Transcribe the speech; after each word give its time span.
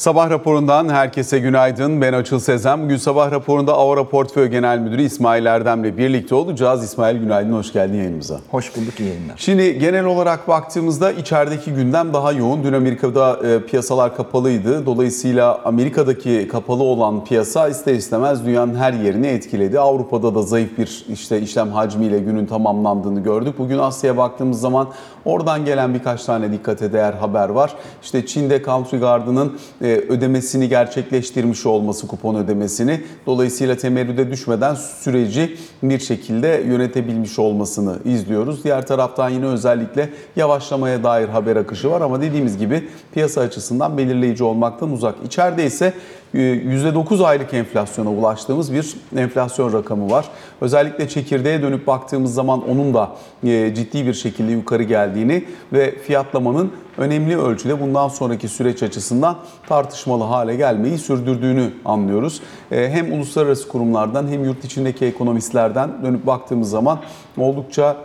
Sabah 0.00 0.30
raporundan 0.30 0.88
herkese 0.88 1.38
günaydın. 1.38 2.00
Ben 2.00 2.12
Açıl 2.12 2.38
Sezem. 2.38 2.84
Bugün 2.84 2.96
sabah 2.96 3.30
raporunda 3.30 3.74
Avra 3.74 4.08
Portföy 4.08 4.46
Genel 4.46 4.78
Müdürü 4.78 5.02
İsmail 5.02 5.46
Erdem'le 5.46 5.96
birlikte 5.96 6.34
olacağız. 6.34 6.84
İsmail 6.84 7.18
günaydın, 7.18 7.52
hoş 7.52 7.72
geldin 7.72 7.96
yayınımıza. 7.96 8.40
Hoş 8.50 8.76
bulduk, 8.76 9.00
iyi 9.00 9.08
yayınlar. 9.08 9.34
Şimdi 9.36 9.78
genel 9.78 10.04
olarak 10.04 10.48
baktığımızda 10.48 11.12
içerideki 11.12 11.72
gündem 11.72 12.12
daha 12.14 12.32
yoğun. 12.32 12.64
Dün 12.64 12.72
Amerika'da 12.72 13.38
e, 13.48 13.66
piyasalar 13.66 14.16
kapalıydı. 14.16 14.86
Dolayısıyla 14.86 15.60
Amerika'daki 15.64 16.48
kapalı 16.48 16.82
olan 16.82 17.24
piyasa 17.24 17.68
ister 17.68 17.94
istemez 17.94 18.46
dünyanın 18.46 18.74
her 18.74 18.92
yerini 18.92 19.26
etkiledi. 19.26 19.80
Avrupa'da 19.80 20.34
da 20.34 20.42
zayıf 20.42 20.78
bir 20.78 21.04
işte 21.12 21.40
işlem 21.40 21.72
hacmiyle 21.72 22.18
günün 22.18 22.46
tamamlandığını 22.46 23.20
gördük. 23.20 23.54
Bugün 23.58 23.78
Asya'ya 23.78 24.16
baktığımız 24.16 24.60
zaman 24.60 24.88
oradan 25.24 25.64
gelen 25.64 25.94
birkaç 25.94 26.24
tane 26.24 26.52
dikkate 26.52 26.92
değer 26.92 27.12
haber 27.12 27.48
var. 27.48 27.74
İşte 28.02 28.26
Çin'de 28.26 28.62
Country 28.62 28.96
Garden'ın 28.96 29.58
e, 29.82 29.89
ödemesini 29.96 30.68
gerçekleştirmiş 30.68 31.66
olması 31.66 32.06
kupon 32.06 32.34
ödemesini 32.34 33.00
dolayısıyla 33.26 33.76
temerrüde 33.76 34.30
düşmeden 34.30 34.74
süreci 34.74 35.56
bir 35.82 35.98
şekilde 35.98 36.48
yönetebilmiş 36.66 37.38
olmasını 37.38 37.98
izliyoruz. 38.04 38.64
Diğer 38.64 38.86
taraftan 38.86 39.28
yine 39.28 39.46
özellikle 39.46 40.10
yavaşlamaya 40.36 41.04
dair 41.04 41.28
haber 41.28 41.56
akışı 41.56 41.90
var 41.90 42.00
ama 42.00 42.22
dediğimiz 42.22 42.58
gibi 42.58 42.88
piyasa 43.12 43.40
açısından 43.40 43.98
belirleyici 43.98 44.44
olmaktan 44.44 44.92
uzak. 44.92 45.14
İçeride 45.26 45.66
ise 45.66 45.92
%9 46.34 47.24
aylık 47.24 47.54
enflasyona 47.54 48.10
ulaştığımız 48.10 48.72
bir 48.72 48.96
enflasyon 49.16 49.72
rakamı 49.72 50.10
var. 50.10 50.26
Özellikle 50.60 51.08
çekirdeğe 51.08 51.62
dönüp 51.62 51.86
baktığımız 51.86 52.34
zaman 52.34 52.68
onun 52.70 52.94
da 52.94 53.10
e, 53.44 53.74
ciddi 53.74 54.06
bir 54.06 54.14
şekilde 54.14 54.52
yukarı 54.52 54.82
geldiğini 54.82 55.44
ve 55.72 55.98
fiyatlamanın 55.98 56.72
önemli 56.98 57.38
ölçüde 57.38 57.80
bundan 57.80 58.08
sonraki 58.08 58.48
süreç 58.48 58.82
açısından 58.82 59.36
tartışmalı 59.68 60.24
hale 60.24 60.56
gelmeyi 60.56 60.98
sürdürdüğünü 60.98 61.70
anlıyoruz. 61.84 62.40
E, 62.72 62.90
hem 62.90 63.12
uluslararası 63.12 63.68
kurumlardan 63.68 64.28
hem 64.28 64.44
yurt 64.44 64.64
içindeki 64.64 65.04
ekonomistlerden 65.04 65.90
dönüp 66.04 66.26
baktığımız 66.26 66.70
zaman 66.70 66.98
oldukça 67.38 67.96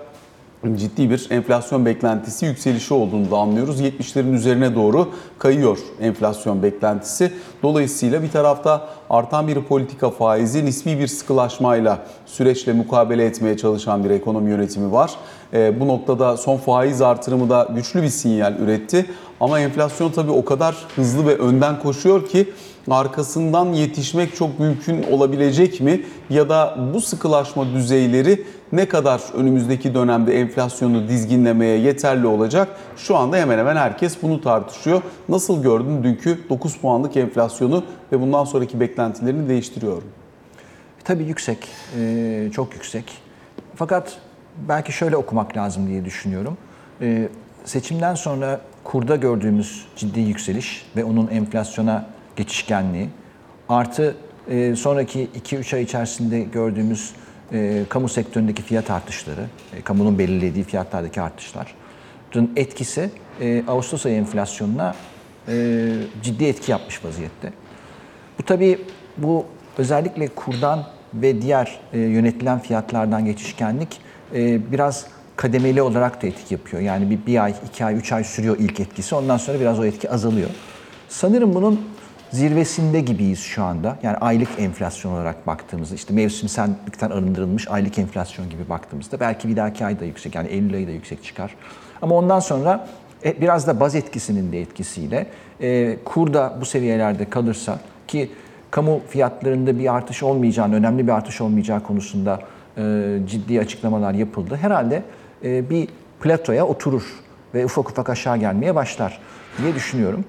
ciddi 0.74 1.10
bir 1.10 1.28
enflasyon 1.30 1.86
beklentisi 1.86 2.46
yükselişi 2.46 2.94
olduğunu 2.94 3.32
da 3.32 3.38
anlıyoruz. 3.38 3.82
70'lerin 3.82 4.34
üzerine 4.34 4.76
doğru 4.76 5.10
kayıyor 5.40 5.78
enflasyon 6.02 6.64
beklentisi. 6.64 7.32
Dolayısıyla 7.64 8.24
bir 8.24 8.32
tarafta 8.32 8.88
artan 9.10 9.48
bir 9.48 9.62
politika 9.62 10.10
faizi 10.10 10.66
nispi 10.66 11.00
bir 11.00 11.08
sıkılaşmayla 11.08 12.00
süreçle 12.26 12.74
mukabele 12.74 13.26
etmeye 13.26 13.58
çalışan 13.58 14.04
bir 14.04 14.10
ekonomi 14.10 14.50
yönetimi 14.50 14.92
var. 14.92 15.12
E, 15.54 15.80
bu 15.80 15.88
noktada 15.88 16.38
son 16.38 16.58
faiz 16.58 17.02
artırımı 17.02 17.50
da 17.50 17.68
güçlü 17.76 18.04
bir 18.04 18.10
sinyal 18.10 18.56
üretti. 18.60 19.06
Ama 19.40 19.60
enflasyon 19.60 20.12
tabii 20.12 20.32
o 20.32 20.46
kadar 20.46 20.76
hızlı 20.96 21.28
ve 21.28 21.38
önden 21.38 21.80
koşuyor 21.80 22.28
ki 22.28 22.50
arkasından 22.90 23.66
yetişmek 23.66 24.36
çok 24.36 24.60
mümkün 24.60 25.04
olabilecek 25.12 25.82
mi? 25.82 26.02
Ya 26.30 26.50
da 26.50 26.78
bu 26.94 27.02
sıkılaşma 27.02 27.66
düzeyleri 27.74 28.44
ne 28.72 28.88
kadar 28.88 29.22
önümüzdeki 29.34 29.94
dönemde 29.94 30.40
enflasyonu 30.40 31.08
dizginlemeye 31.08 31.78
yeterli 31.78 32.28
olacak? 32.28 32.68
Şu 32.98 33.16
anda 33.16 33.38
hemen 33.38 33.58
hemen 33.58 33.76
herkes 33.76 34.18
bunu 34.22 34.42
tartışıyor. 34.42 35.02
Nasıl 35.30 35.64
gördün 35.64 36.04
dünkü 36.04 36.40
9 36.50 36.78
puanlık 36.78 37.18
enflasyonu 37.18 37.84
ve 38.12 38.22
bundan 38.22 38.44
sonraki 38.44 38.80
beklentilerini 38.80 39.50
değiştiriyor 39.50 40.02
Tabii 41.04 41.24
yüksek, 41.24 41.68
çok 42.54 42.74
yüksek. 42.74 43.12
Fakat 43.76 44.18
belki 44.68 44.92
şöyle 44.92 45.18
okumak 45.18 45.58
lazım 45.58 45.88
diye 45.88 46.06
düşünüyorum. 46.06 46.58
Seçimden 47.66 48.16
sonra 48.16 48.62
kurda 48.86 49.16
gördüğümüz 49.16 49.86
ciddi 49.96 50.20
yükseliş 50.20 50.86
ve 50.96 51.04
onun 51.04 51.28
enflasyona 51.28 52.06
geçişkenliği 52.36 53.10
artı 53.70 54.16
sonraki 54.76 55.30
2-3 55.46 55.76
ay 55.76 55.84
içerisinde 55.84 56.40
gördüğümüz 56.40 57.14
e, 57.52 57.84
kamu 57.90 58.10
sektöründeki 58.10 58.64
fiyat 58.64 58.92
artışları, 58.92 59.46
e, 59.78 59.82
kamunun 59.82 60.20
belirlediği 60.20 60.64
fiyatlardaki 60.64 61.22
artışların 61.22 62.50
etkisi 62.56 63.10
e, 63.42 63.64
Ağustos 63.68 64.06
ayı 64.06 64.16
enflasyonuna 64.16 64.96
e, 65.48 65.88
ciddi 66.24 66.46
etki 66.46 66.72
yapmış 66.72 67.06
vaziyette. 67.06 67.54
Bu 68.40 68.44
tabii 68.44 68.80
bu 69.18 69.46
özellikle 69.78 70.28
kurdan 70.28 70.84
ve 71.14 71.42
diğer 71.42 71.80
e, 71.94 72.00
yönetilen 72.00 72.60
fiyatlardan 72.60 73.26
geçişkenlik 73.26 74.02
e, 74.36 74.72
biraz 74.72 75.08
kademeli 75.36 75.82
olarak 75.82 76.24
da 76.24 76.28
etki 76.28 76.54
yapıyor. 76.54 76.82
Yani 76.82 77.10
bir, 77.10 77.26
bir 77.26 77.44
ay, 77.44 77.54
iki 77.70 77.86
ay, 77.86 77.96
üç 77.96 78.12
ay 78.12 78.24
sürüyor 78.24 78.58
ilk 78.60 78.80
etkisi. 78.80 79.16
Ondan 79.16 79.38
sonra 79.38 79.60
biraz 79.60 79.80
o 79.80 79.86
etki 79.86 80.12
azalıyor. 80.12 80.50
Sanırım 81.10 81.56
bunun 81.56 81.82
zirvesinde 82.32 83.02
gibiyiz 83.02 83.40
şu 83.40 83.64
anda. 83.64 83.98
Yani 84.04 84.18
aylık 84.18 84.50
enflasyon 84.58 85.12
olarak 85.12 85.48
baktığımızda 85.48 85.96
işte 85.96 86.14
mevsimsellikten 86.14 87.10
arındırılmış 87.10 87.68
aylık 87.68 88.00
enflasyon 88.00 88.50
gibi 88.50 88.70
baktığımızda 88.70 89.20
belki 89.20 89.50
bir 89.50 89.56
dahaki 89.56 89.86
ay 89.86 90.00
da 90.00 90.06
yüksek 90.06 90.36
yani 90.36 90.48
Eylül 90.48 90.74
ayı 90.74 90.88
da 90.88 90.92
yüksek 90.92 91.24
çıkar. 91.24 91.56
Ama 92.02 92.16
ondan 92.16 92.40
sonra 92.40 92.88
e, 93.26 93.42
biraz 93.42 93.68
da 93.68 93.80
baz 93.80 93.96
etkisinin 93.96 94.52
de 94.52 94.62
etkisiyle 94.62 95.28
e, 95.62 95.98
kur 96.06 96.34
da 96.34 96.58
bu 96.62 96.66
seviyelerde 96.66 97.30
kalırsa 97.30 97.80
ki 98.08 98.32
kamu 98.72 99.02
fiyatlarında 99.10 99.80
bir 99.80 99.96
artış 99.96 100.24
olmayacağını, 100.24 100.76
önemli 100.76 101.08
bir 101.08 101.12
artış 101.12 101.42
olmayacağı 101.42 101.84
konusunda 101.84 102.40
e, 102.78 103.18
ciddi 103.28 103.60
açıklamalar 103.60 104.14
yapıldı. 104.14 104.56
Herhalde 104.62 105.04
e, 105.46 105.70
bir 105.70 105.88
platoya 106.22 106.68
oturur 106.68 107.04
ve 107.54 107.66
ufak 107.66 107.90
ufak 107.90 108.10
aşağı 108.10 108.38
gelmeye 108.38 108.76
başlar 108.76 109.20
diye 109.62 109.76
düşünüyorum. 109.76 110.26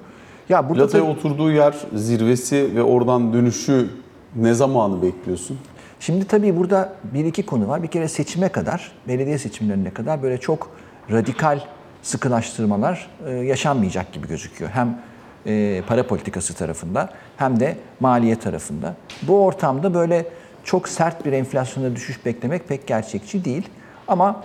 Ya 0.49 0.69
burada 0.69 0.83
Platoya 0.83 1.05
tabii, 1.05 1.13
oturduğu 1.13 1.53
yer 1.53 1.75
zirvesi 1.95 2.77
ve 2.77 2.83
oradan 2.83 3.33
dönüşü 3.33 3.89
ne 4.37 4.55
zamanı 4.55 5.03
bekliyorsun? 5.03 5.59
Şimdi 6.01 6.25
tabii 6.25 6.57
burada 6.57 6.93
bir 7.15 7.25
iki 7.25 7.47
konu 7.47 7.69
var. 7.69 7.83
Bir 7.83 7.89
kere 7.89 8.09
seçime 8.09 8.49
kadar, 8.49 8.93
belediye 9.09 9.39
seçimlerine 9.39 9.91
kadar 9.91 10.23
böyle 10.23 10.39
çok 10.39 10.71
radikal 11.11 11.61
sıkılaştırmalar 12.03 13.11
e, 13.27 13.31
yaşanmayacak 13.31 14.13
gibi 14.13 14.29
gözüküyor. 14.29 14.71
Hem 14.71 14.99
e, 15.47 15.83
para 15.89 16.07
politikası 16.07 16.55
tarafında 16.55 17.11
hem 17.37 17.61
de 17.61 17.77
maliye 18.01 18.39
tarafında. 18.39 18.95
Bu 19.23 19.45
ortamda 19.45 19.95
böyle 19.95 20.27
çok 20.65 20.89
sert 20.89 21.25
bir 21.25 21.33
enflasyona 21.33 21.97
düşüş 21.97 22.27
beklemek 22.27 22.69
pek 22.69 22.87
gerçekçi 22.87 23.45
değil. 23.45 23.69
Ama 24.09 24.45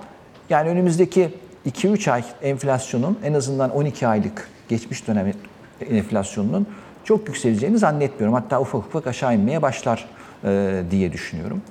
yani 0.51 0.69
önümüzdeki 0.69 1.29
2-3 1.69 2.11
ay 2.11 2.23
enflasyonun 2.41 3.19
en 3.23 3.33
azından 3.33 3.69
12 3.69 4.07
aylık 4.07 4.49
geçmiş 4.69 5.07
dönem 5.07 5.33
enflasyonunun 5.89 6.67
çok 7.03 7.27
yükseleceğini 7.27 7.77
zannetmiyorum. 7.77 8.33
Hatta 8.33 8.61
ufak 8.61 8.85
ufak 8.85 9.07
aşağı 9.07 9.35
inmeye 9.35 9.61
başlar 9.61 10.05
e, 10.43 10.83
diye 10.91 11.13
düşünüyorum. 11.13 11.61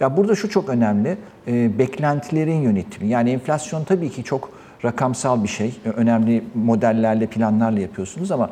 Ya 0.00 0.16
burada 0.16 0.34
şu 0.34 0.50
çok 0.50 0.68
önemli, 0.68 1.18
e, 1.46 1.78
beklentilerin 1.78 2.60
yönetimi. 2.60 3.08
Yani 3.08 3.30
enflasyon 3.30 3.84
tabii 3.84 4.10
ki 4.10 4.24
çok 4.24 4.50
rakamsal 4.84 5.42
bir 5.42 5.48
şey. 5.48 5.74
Önemli 5.96 6.44
modellerle, 6.54 7.26
planlarla 7.26 7.80
yapıyorsunuz 7.80 8.32
ama 8.32 8.50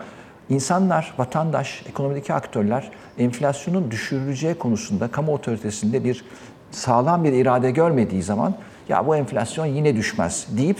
insanlar, 0.49 1.15
vatandaş, 1.19 1.83
ekonomideki 1.89 2.35
aktörler 2.35 2.91
enflasyonun 3.19 3.91
düşürüleceği 3.91 4.55
konusunda 4.55 5.09
kamu 5.09 5.33
otoritesinde 5.33 6.05
bir 6.05 6.25
sağlam 6.71 7.25
bir 7.25 7.33
irade 7.33 7.71
görmediği 7.71 8.23
zaman 8.23 8.55
ya 8.89 9.07
bu 9.07 9.17
enflasyon 9.17 9.67
yine 9.67 9.97
düşmez 9.97 10.47
deyip 10.57 10.79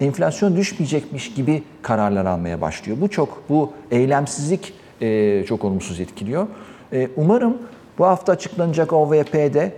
enflasyon 0.00 0.56
düşmeyecekmiş 0.56 1.34
gibi 1.34 1.62
kararlar 1.82 2.26
almaya 2.26 2.60
başlıyor. 2.60 2.98
Bu 3.00 3.08
çok, 3.08 3.42
bu 3.48 3.72
eylemsizlik 3.90 4.74
e, 5.00 5.44
çok 5.48 5.64
olumsuz 5.64 6.00
etkiliyor. 6.00 6.46
E, 6.92 7.08
umarım 7.16 7.58
bu 7.98 8.06
hafta 8.06 8.32
açıklanacak 8.32 8.92
OVP'de 8.92 9.72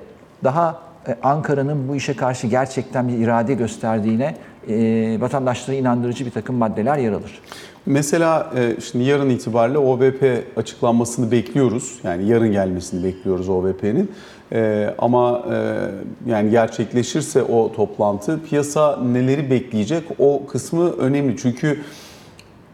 daha 0.44 0.82
e, 1.08 1.16
Ankara'nın 1.22 1.88
bu 1.88 1.96
işe 1.96 2.16
karşı 2.16 2.46
gerçekten 2.46 3.08
bir 3.08 3.18
irade 3.18 3.54
gösterdiğine 3.54 4.36
e, 4.68 5.20
vatandaşlara 5.20 5.76
inandırıcı 5.76 6.26
bir 6.26 6.30
takım 6.30 6.56
maddeler 6.56 6.98
yer 6.98 7.12
alır. 7.12 7.40
Mesela 7.86 8.52
e, 8.56 8.80
şimdi 8.80 9.04
yarın 9.04 9.30
itibariyle 9.30 9.78
OVP 9.78 10.44
açıklanmasını 10.56 11.30
bekliyoruz. 11.30 11.98
Yani 12.04 12.28
yarın 12.28 12.52
gelmesini 12.52 13.04
bekliyoruz 13.04 13.48
OVP'nin. 13.48 14.10
E, 14.54 14.94
ama 14.98 15.42
e, 15.52 16.30
yani 16.30 16.50
gerçekleşirse 16.50 17.42
o 17.42 17.72
toplantı 17.72 18.40
piyasa 18.42 18.96
neleri 18.96 19.50
bekleyecek 19.50 20.04
o 20.18 20.46
kısmı 20.46 20.90
önemli. 20.90 21.36
Çünkü 21.36 21.80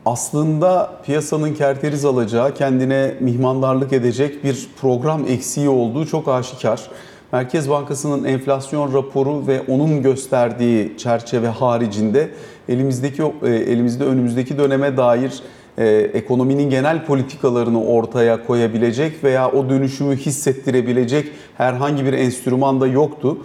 aslında 0.06 0.92
piyasanın 1.04 1.54
kerteriz 1.54 2.04
alacağı, 2.04 2.54
kendine 2.54 3.14
mihmandarlık 3.20 3.92
edecek 3.92 4.44
bir 4.44 4.68
program 4.80 5.24
eksiği 5.28 5.68
olduğu 5.68 6.06
çok 6.06 6.28
aşikar. 6.28 6.90
Merkez 7.32 7.70
Bankası'nın 7.70 8.24
enflasyon 8.24 8.94
raporu 8.94 9.46
ve 9.46 9.62
onun 9.68 10.02
gösterdiği 10.02 10.98
çerçeve 10.98 11.48
haricinde 11.48 12.30
elimizdeki 12.68 13.22
e, 13.42 13.48
elimizde 13.48 14.04
önümüzdeki 14.04 14.58
döneme 14.58 14.96
dair 14.96 15.42
e, 15.80 16.10
ekonominin 16.14 16.70
genel 16.70 17.04
politikalarını 17.04 17.84
ortaya 17.84 18.46
koyabilecek 18.46 19.24
veya 19.24 19.50
o 19.50 19.68
dönüşümü 19.68 20.16
hissettirebilecek 20.16 21.28
herhangi 21.56 22.04
bir 22.04 22.12
enstrüman 22.12 22.80
da 22.80 22.86
yoktu. 22.86 23.38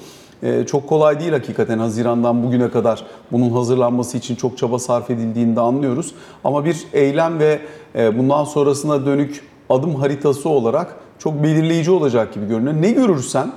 E, 0.44 0.66
çok 0.66 0.88
kolay 0.90 1.20
değil 1.20 1.32
hakikaten 1.32 1.80
Haziran'dan 1.80 2.44
bugüne 2.44 2.70
kadar 2.70 3.06
bunun 3.32 3.50
hazırlanması 3.50 4.18
için 4.18 4.36
çok 4.36 4.58
çaba 4.58 4.80
sarf 4.80 5.10
edildiğini 5.10 5.56
de 5.56 5.60
anlıyoruz. 5.60 6.16
Ama 6.44 6.66
bir 6.66 6.78
eylem 6.94 7.40
ve 7.40 7.60
e, 7.96 8.18
bundan 8.18 8.44
sonrasına 8.44 9.06
dönük 9.06 9.42
adım 9.70 9.96
haritası 9.96 10.50
olarak 10.50 10.96
çok 11.20 11.44
belirleyici 11.44 11.92
olacak 11.92 12.34
gibi 12.34 12.48
görünüyor. 12.48 12.82
Ne 12.82 12.92
görürsen 12.92 13.52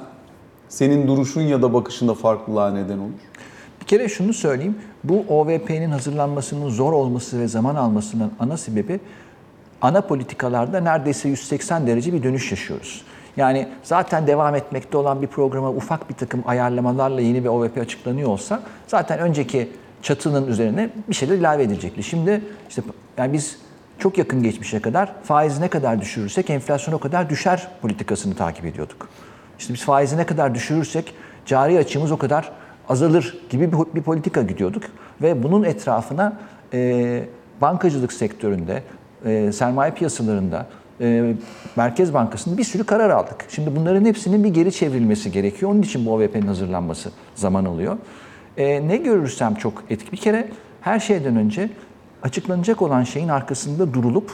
senin 0.69 1.09
duruşun 1.09 1.41
ya 1.41 1.63
da 1.63 1.75
bakışında 1.75 2.15
farklılığa 2.15 2.71
neden 2.71 2.99
olur. 2.99 3.29
Kere 3.89 4.09
şunu 4.09 4.33
söyleyeyim. 4.33 4.79
Bu 5.05 5.25
OVP'nin 5.29 5.91
hazırlanmasının 5.91 6.69
zor 6.69 6.93
olması 6.93 7.41
ve 7.41 7.49
zaman 7.49 7.75
almasının 7.75 8.33
ana 8.39 8.57
sebebi 8.57 9.01
ana 9.83 10.01
politikalarda 10.01 10.81
neredeyse 10.81 11.29
180 11.29 11.87
derece 11.87 12.13
bir 12.13 12.23
dönüş 12.23 12.51
yaşıyoruz. 12.51 13.05
Yani 13.37 13.69
zaten 13.83 14.27
devam 14.27 14.55
etmekte 14.55 14.97
olan 14.97 15.23
bir 15.23 15.27
programa 15.27 15.71
ufak 15.71 16.11
bir 16.11 16.15
takım 16.15 16.43
ayarlamalarla 16.47 17.21
yeni 17.21 17.45
bir 17.45 17.49
OVP 17.49 17.79
açıklanıyor 17.79 18.29
olsa 18.29 18.63
zaten 18.87 19.19
önceki 19.19 19.69
çatının 20.03 20.47
üzerine 20.47 20.91
bir 21.09 21.15
şeyler 21.15 21.37
ilave 21.37 21.63
edilecekti. 21.63 22.03
Şimdi 22.03 22.43
işte 22.69 22.83
yani 23.19 23.33
biz 23.33 23.59
çok 23.99 24.19
yakın 24.19 24.43
geçmişe 24.43 24.81
kadar 24.81 25.15
faizi 25.23 25.61
ne 25.61 25.69
kadar 25.69 26.01
düşürürsek 26.01 26.51
enflasyon 26.51 26.95
o 26.95 26.99
kadar 26.99 27.31
düşer 27.31 27.69
politikasını 27.83 28.35
takip 28.35 28.65
ediyorduk. 28.65 29.09
İşte 29.59 29.75
biz 29.75 29.85
faizi 29.85 30.17
ne 30.17 30.27
kadar 30.27 30.55
düşürürsek 30.55 31.15
cari 31.47 31.79
açığımız 31.79 32.13
o 32.13 32.17
kadar 32.17 32.53
azalır 32.89 33.39
gibi 33.51 33.73
bir, 33.73 33.79
bir 33.95 34.03
politika 34.03 34.43
gidiyorduk. 34.43 34.83
Ve 35.23 35.43
bunun 35.43 35.65
etrafına 35.65 36.39
e, 36.73 37.25
bankacılık 37.61 38.13
sektöründe, 38.13 38.83
e, 39.25 39.53
sermaye 39.53 39.93
piyasalarında, 39.93 40.67
e, 41.01 41.35
Merkez 41.77 42.15
Bankası'nda 42.15 42.59
bir 42.59 42.65
sürü 42.65 42.85
karar 42.85 43.11
aldık. 43.11 43.47
Şimdi 43.49 43.77
bunların 43.77 44.05
hepsinin 44.05 44.45
bir 44.45 44.49
geri 44.49 44.73
çevrilmesi 44.73 45.33
gerekiyor. 45.33 45.73
Onun 45.73 45.83
için 45.83 46.07
bu 46.07 46.13
OVP'nin 46.13 46.47
hazırlanması 46.47 47.11
zaman 47.35 47.65
alıyor. 47.65 47.97
E, 48.57 48.89
ne 48.89 48.97
görürsem 48.97 49.55
çok 49.55 49.85
etkili. 49.91 50.13
Bir 50.13 50.17
kere 50.17 50.49
her 50.81 51.01
şeyden 51.01 51.37
önce 51.37 51.71
açıklanacak 52.23 52.83
olan 52.83 53.03
şeyin 53.03 53.29
arkasında 53.29 53.95
durulup 53.95 54.31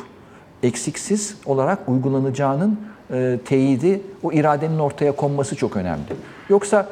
eksiksiz 0.63 1.37
olarak 1.47 1.89
uygulanacağının 1.89 2.81
e, 3.13 3.39
teyidi, 3.45 4.03
o 4.23 4.33
iradenin 4.33 4.79
ortaya 4.79 5.13
konması 5.13 5.57
çok 5.57 5.77
önemli. 5.77 6.03
Yoksa 6.49 6.89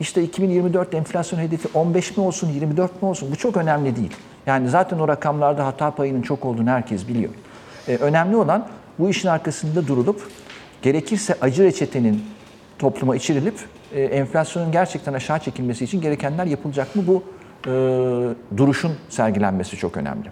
işte 0.00 0.22
2024 0.22 0.94
enflasyon 0.94 1.40
hedefi 1.40 1.68
15 1.74 2.16
mi 2.16 2.24
olsun, 2.24 2.48
24 2.48 3.02
mi 3.02 3.08
olsun 3.08 3.28
bu 3.32 3.36
çok 3.36 3.56
önemli 3.56 3.96
değil. 3.96 4.12
Yani 4.46 4.68
zaten 4.68 4.98
o 4.98 5.08
rakamlarda 5.08 5.66
hata 5.66 5.90
payının 5.90 6.22
çok 6.22 6.44
olduğunu 6.44 6.70
herkes 6.70 7.08
biliyor. 7.08 7.32
E, 7.88 7.96
önemli 7.96 8.36
olan 8.36 8.68
bu 8.98 9.10
işin 9.10 9.28
arkasında 9.28 9.86
durulup 9.86 10.28
gerekirse 10.82 11.36
acı 11.40 11.64
reçetenin 11.64 12.24
topluma 12.78 13.16
içirilip 13.16 13.54
e, 13.92 14.02
enflasyonun 14.02 14.72
gerçekten 14.72 15.12
aşağı 15.12 15.38
çekilmesi 15.38 15.84
için 15.84 16.00
gerekenler 16.00 16.46
yapılacak 16.46 16.96
mı? 16.96 17.02
Bu 17.06 17.22
e, 17.66 17.70
duruşun 18.56 18.92
sergilenmesi 19.08 19.76
çok 19.76 19.96
önemli. 19.96 20.30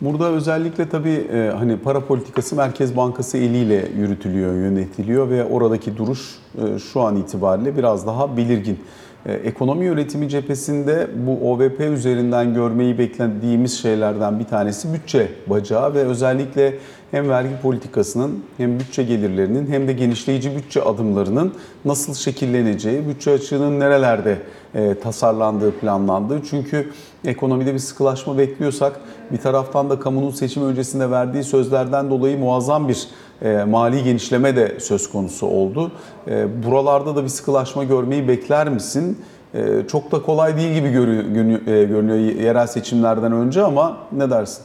Burada 0.00 0.30
özellikle 0.30 0.88
tabii 0.88 1.26
e, 1.32 1.52
hani 1.58 1.76
para 1.76 2.00
politikası 2.00 2.56
Merkez 2.56 2.96
Bankası 2.96 3.38
eliyle 3.38 3.88
yürütülüyor, 3.98 4.54
yönetiliyor 4.54 5.30
ve 5.30 5.44
oradaki 5.44 5.96
duruş 5.96 6.38
e, 6.54 6.78
şu 6.78 7.00
an 7.00 7.16
itibariyle 7.16 7.76
biraz 7.76 8.06
daha 8.06 8.36
belirgin. 8.36 8.78
E, 9.26 9.32
ekonomi 9.32 9.84
yönetimi 9.84 10.28
cephesinde 10.28 11.10
bu 11.26 11.52
OVP 11.52 11.80
üzerinden 11.80 12.54
görmeyi 12.54 12.98
beklediğimiz 12.98 13.78
şeylerden 13.78 14.38
bir 14.38 14.44
tanesi 14.44 14.92
bütçe 14.92 15.28
bacağı 15.46 15.94
ve 15.94 15.98
özellikle 15.98 16.74
hem 17.10 17.28
vergi 17.28 17.60
politikasının 17.62 18.44
hem 18.56 18.80
bütçe 18.80 19.02
gelirlerinin 19.02 19.66
hem 19.66 19.88
de 19.88 19.92
genişleyici 19.92 20.56
bütçe 20.56 20.82
adımlarının 20.82 21.54
nasıl 21.84 22.14
şekilleneceği, 22.14 23.08
bütçe 23.08 23.30
açığının 23.30 23.80
nerelerde 23.80 24.38
e, 24.74 24.94
tasarlandığı, 24.94 25.72
planlandığı. 25.72 26.42
Çünkü 26.50 26.90
ekonomide 27.24 27.74
bir 27.74 27.78
sıkılaşma 27.78 28.38
bekliyorsak 28.38 29.00
bir 29.32 29.38
taraftan 29.38 29.90
da 29.90 29.98
kamunun 30.00 30.30
seçim 30.30 30.64
öncesinde 30.64 31.10
verdiği 31.10 31.44
sözlerden 31.44 32.10
dolayı 32.10 32.38
muazzam 32.38 32.88
bir 32.88 33.08
e, 33.42 33.64
mali 33.64 34.04
genişleme 34.04 34.56
de 34.56 34.80
söz 34.80 35.10
konusu 35.10 35.46
oldu. 35.46 35.92
E, 36.28 36.64
buralarda 36.66 37.16
da 37.16 37.22
bir 37.24 37.28
sıkılaşma 37.28 37.84
görmeyi 37.84 38.28
bekler 38.28 38.68
misin? 38.68 39.18
E, 39.54 39.86
çok 39.88 40.12
da 40.12 40.22
kolay 40.22 40.56
değil 40.56 40.74
gibi 40.74 40.88
görü- 40.88 41.32
görünüyor, 41.34 41.66
e, 41.66 41.84
görünüyor 41.84 42.18
yerel 42.18 42.66
seçimlerden 42.66 43.32
önce 43.32 43.62
ama 43.62 43.96
ne 44.12 44.30
dersin? 44.30 44.64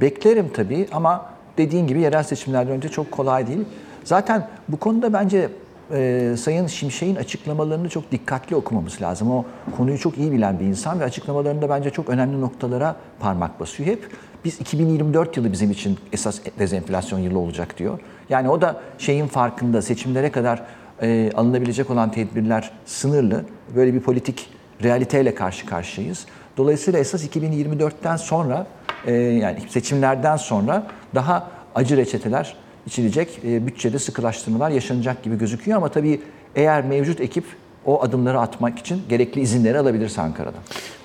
Beklerim 0.00 0.50
tabii 0.54 0.86
ama 0.92 1.31
dediğin 1.58 1.86
gibi 1.86 2.00
yerel 2.00 2.22
seçimlerden 2.22 2.72
önce 2.72 2.88
çok 2.88 3.10
kolay 3.10 3.46
değil. 3.46 3.64
Zaten 4.04 4.48
bu 4.68 4.76
konuda 4.76 5.12
bence 5.12 5.48
e, 5.92 6.34
Sayın 6.38 6.66
Şimşek'in 6.66 7.16
açıklamalarını 7.16 7.88
çok 7.88 8.12
dikkatli 8.12 8.56
okumamız 8.56 9.02
lazım. 9.02 9.30
O 9.30 9.44
konuyu 9.76 9.98
çok 9.98 10.18
iyi 10.18 10.32
bilen 10.32 10.60
bir 10.60 10.64
insan 10.64 11.00
ve 11.00 11.04
açıklamalarında 11.04 11.68
bence 11.68 11.90
çok 11.90 12.08
önemli 12.08 12.40
noktalara 12.40 12.96
parmak 13.20 13.60
basıyor 13.60 13.88
hep. 13.88 14.08
Biz 14.44 14.60
2024 14.60 15.36
yılı 15.36 15.52
bizim 15.52 15.70
için 15.70 15.98
esas 16.12 16.40
dezenflasyon 16.58 17.18
yılı 17.18 17.38
olacak 17.38 17.78
diyor. 17.78 17.98
Yani 18.28 18.48
o 18.48 18.60
da 18.60 18.80
şeyin 18.98 19.26
farkında 19.26 19.82
seçimlere 19.82 20.30
kadar 20.30 20.62
e, 21.02 21.32
alınabilecek 21.34 21.90
olan 21.90 22.10
tedbirler 22.12 22.70
sınırlı. 22.86 23.44
Böyle 23.76 23.94
bir 23.94 24.00
politik 24.00 24.48
realiteyle 24.82 25.34
karşı 25.34 25.66
karşıyayız. 25.66 26.26
Dolayısıyla 26.56 27.00
esas 27.00 27.24
2024'ten 27.24 28.16
sonra 28.16 28.66
e, 29.06 29.12
yani 29.14 29.58
seçimlerden 29.68 30.36
sonra 30.36 30.86
daha 31.14 31.50
acı 31.74 31.96
reçeteler 31.96 32.56
içilecek, 32.86 33.40
e, 33.44 33.66
bütçede 33.66 33.98
sıkılaştırmalar 33.98 34.70
yaşanacak 34.70 35.22
gibi 35.22 35.38
gözüküyor 35.38 35.76
ama 35.78 35.88
tabii 35.88 36.20
eğer 36.56 36.84
mevcut 36.84 37.20
ekip 37.20 37.44
o 37.86 38.02
adımları 38.02 38.40
atmak 38.40 38.78
için 38.78 39.02
gerekli 39.08 39.40
izinleri 39.40 39.78
alabilirse 39.78 40.20
Ankara'da. 40.22 40.58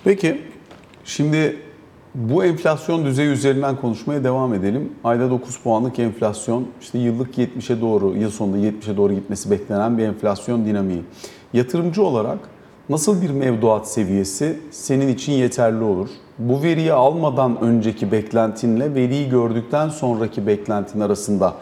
Peki 0.04 0.42
şimdi 1.06 1.56
bu 2.16 2.46
enflasyon 2.46 3.06
düzeyi 3.06 3.30
üzerinden 3.30 3.76
konuşmaya 3.76 4.24
devam 4.24 4.54
edelim. 4.54 4.94
Ayda 5.04 5.30
9 5.30 5.58
puanlık 5.58 6.00
enflasyon, 6.00 6.68
işte 6.82 6.98
yıllık 6.98 7.38
70'e 7.38 7.82
doğru, 7.82 8.16
yıl 8.16 8.32
sonunda 8.32 8.58
70'e 8.58 8.98
doğru 8.98 9.14
gitmesi 9.14 9.52
beklenen 9.52 9.98
bir 9.98 10.04
enflasyon 10.04 10.66
dinamiği. 10.66 11.04
Yatırımcı 11.54 12.04
olarak 12.04 12.38
nasıl 12.90 13.22
bir 13.22 13.30
mevduat 13.30 13.92
seviyesi 13.92 14.60
senin 14.72 15.08
için 15.08 15.34
yeterli 15.34 15.84
olur? 15.84 16.10
Bu 16.39 16.63
veriyi 16.63 16.94
almadan 16.94 17.62
önceki 17.62 18.12
beklentinle 18.12 18.95
veriyi 18.95 19.30
gördükten 19.30 19.89
sonraki 19.89 20.48
beklentin 20.48 21.00
arasında 21.00 21.54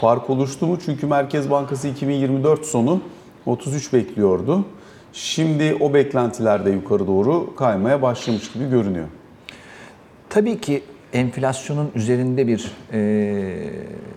fark 0.00 0.30
oluştu 0.30 0.66
mu? 0.66 0.78
Çünkü 0.84 1.06
Merkez 1.06 1.50
Bankası 1.50 1.88
2024 1.88 2.66
sonu 2.66 3.00
33 3.46 3.92
bekliyordu. 3.92 4.64
Şimdi 5.12 5.76
o 5.80 5.94
beklentiler 5.94 6.64
de 6.64 6.70
yukarı 6.70 7.06
doğru 7.06 7.56
kaymaya 7.56 8.02
başlamış 8.02 8.52
gibi 8.52 8.70
görünüyor. 8.70 9.06
Tabii 10.30 10.60
ki 10.60 10.82
enflasyonun 11.12 11.90
üzerinde 11.94 12.46
bir 12.46 12.72
e, 12.92 13.00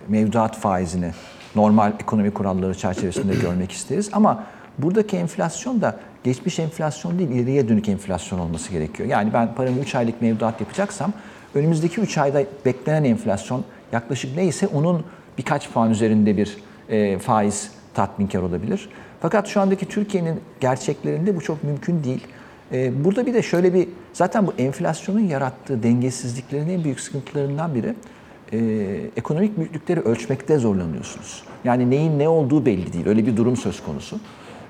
mevduat 0.08 0.56
faizini 0.56 1.10
normal 1.54 1.92
ekonomi 2.00 2.30
kuralları 2.30 2.74
çerçevesinde 2.74 3.34
görmek 3.34 3.72
isteriz. 3.72 4.10
Ama 4.12 4.44
buradaki 4.78 5.16
enflasyon 5.16 5.80
da 5.80 5.96
geçmiş 6.24 6.58
enflasyon 6.58 7.18
değil, 7.18 7.30
ileriye 7.30 7.68
dönük 7.68 7.88
enflasyon 7.88 8.38
olması 8.38 8.72
gerekiyor. 8.72 9.08
Yani 9.08 9.32
ben 9.32 9.54
paramı 9.54 9.80
3 9.80 9.94
aylık 9.94 10.22
mevduat 10.22 10.60
yapacaksam 10.60 11.12
önümüzdeki 11.54 12.00
3 12.00 12.18
ayda 12.18 12.42
beklenen 12.64 13.04
enflasyon 13.04 13.64
yaklaşık 13.92 14.36
neyse 14.36 14.66
onun 14.66 15.04
birkaç 15.38 15.70
puan 15.70 15.90
üzerinde 15.90 16.36
bir 16.36 16.56
e, 16.88 17.18
faiz 17.18 17.70
tatminkar 17.94 18.42
olabilir. 18.42 18.88
Fakat 19.20 19.48
şu 19.48 19.60
andaki 19.60 19.86
Türkiye'nin 19.86 20.40
gerçeklerinde 20.60 21.36
bu 21.36 21.40
çok 21.40 21.64
mümkün 21.64 22.04
değil. 22.04 22.26
Ee, 22.72 23.04
Burada 23.04 23.26
bir 23.26 23.34
de 23.34 23.42
şöyle 23.42 23.74
bir, 23.74 23.88
zaten 24.12 24.46
bu 24.46 24.54
enflasyonun 24.58 25.20
yarattığı 25.20 25.82
dengesizliklerin 25.82 26.68
en 26.68 26.84
büyük 26.84 27.00
sıkıntılarından 27.00 27.74
biri, 27.74 27.94
e, 28.52 28.58
ekonomik 29.16 29.58
büyüklükleri 29.58 30.00
ölçmekte 30.00 30.58
zorlanıyorsunuz. 30.58 31.42
Yani 31.64 31.90
neyin 31.90 32.18
ne 32.18 32.28
olduğu 32.28 32.66
belli 32.66 32.92
değil, 32.92 33.06
öyle 33.06 33.26
bir 33.26 33.36
durum 33.36 33.56
söz 33.56 33.82
konusu. 33.82 34.20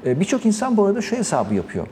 E, 0.07 0.21
Birçok 0.21 0.47
insan 0.47 0.77
bu 0.77 0.85
arada 0.85 1.03
şu 1.03 1.17
hesabı 1.17 1.55
yapıyor. 1.55 1.87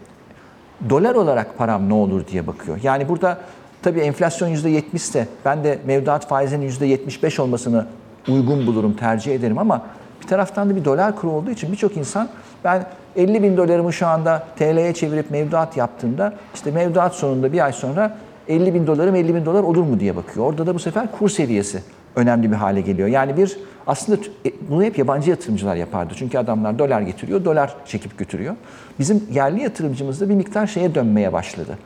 Dolar 0.90 1.14
olarak 1.14 1.58
param 1.58 1.88
ne 1.88 1.94
olur 1.94 2.26
diye 2.26 2.46
bakıyor. 2.46 2.78
Yani 2.82 3.08
burada 3.08 3.38
tabii 3.82 4.00
enflasyon 4.00 4.48
%70 4.48 4.82
ise 4.94 5.28
ben 5.44 5.64
de 5.64 5.78
mevduat 5.86 6.28
faizinin 6.28 6.68
%75 6.70 7.40
olmasını 7.40 7.86
uygun 8.28 8.66
bulurum, 8.66 8.96
tercih 8.96 9.34
ederim 9.34 9.58
ama 9.58 9.82
bir 10.22 10.26
taraftan 10.26 10.70
da 10.70 10.76
bir 10.76 10.84
dolar 10.84 11.16
kuru 11.16 11.30
olduğu 11.30 11.50
için 11.50 11.72
birçok 11.72 11.96
insan 11.96 12.28
ben 12.64 12.86
50 13.16 13.42
bin 13.42 13.56
dolarımı 13.56 13.92
şu 13.92 14.06
anda 14.06 14.46
TL'ye 14.58 14.94
çevirip 14.94 15.30
mevduat 15.30 15.76
yaptığımda 15.76 16.32
işte 16.54 16.70
mevduat 16.70 17.14
sonunda 17.14 17.52
bir 17.52 17.64
ay 17.64 17.72
sonra 17.72 18.16
50 18.48 18.74
bin 18.74 18.86
dolarım 18.86 19.14
50 19.14 19.34
bin 19.34 19.44
dolar 19.44 19.62
olur 19.62 19.82
mu 19.82 20.00
diye 20.00 20.16
bakıyor. 20.16 20.46
Orada 20.46 20.66
da 20.66 20.74
bu 20.74 20.78
sefer 20.78 21.12
kur 21.18 21.28
seviyesi 21.28 21.82
önemli 22.16 22.50
bir 22.50 22.56
hale 22.56 22.80
geliyor. 22.80 23.08
Yani 23.08 23.36
bir 23.36 23.56
aslında 23.86 24.20
e, 24.46 24.50
bunu 24.70 24.82
hep 24.82 24.98
yabancı 24.98 25.30
yatırımcılar 25.30 25.76
yapardı. 25.76 26.14
Çünkü 26.16 26.38
adamlar 26.38 26.78
dolar 26.78 27.00
getiriyor, 27.00 27.44
dolar 27.44 27.76
çekip 27.86 28.18
götürüyor. 28.18 28.54
Bizim 28.98 29.22
yerli 29.32 29.62
yatırımcımız 29.62 30.20
da 30.20 30.28
bir 30.28 30.34
miktar 30.34 30.66
şeye 30.66 30.94
dönmeye 30.94 31.32
başladı. 31.32 31.78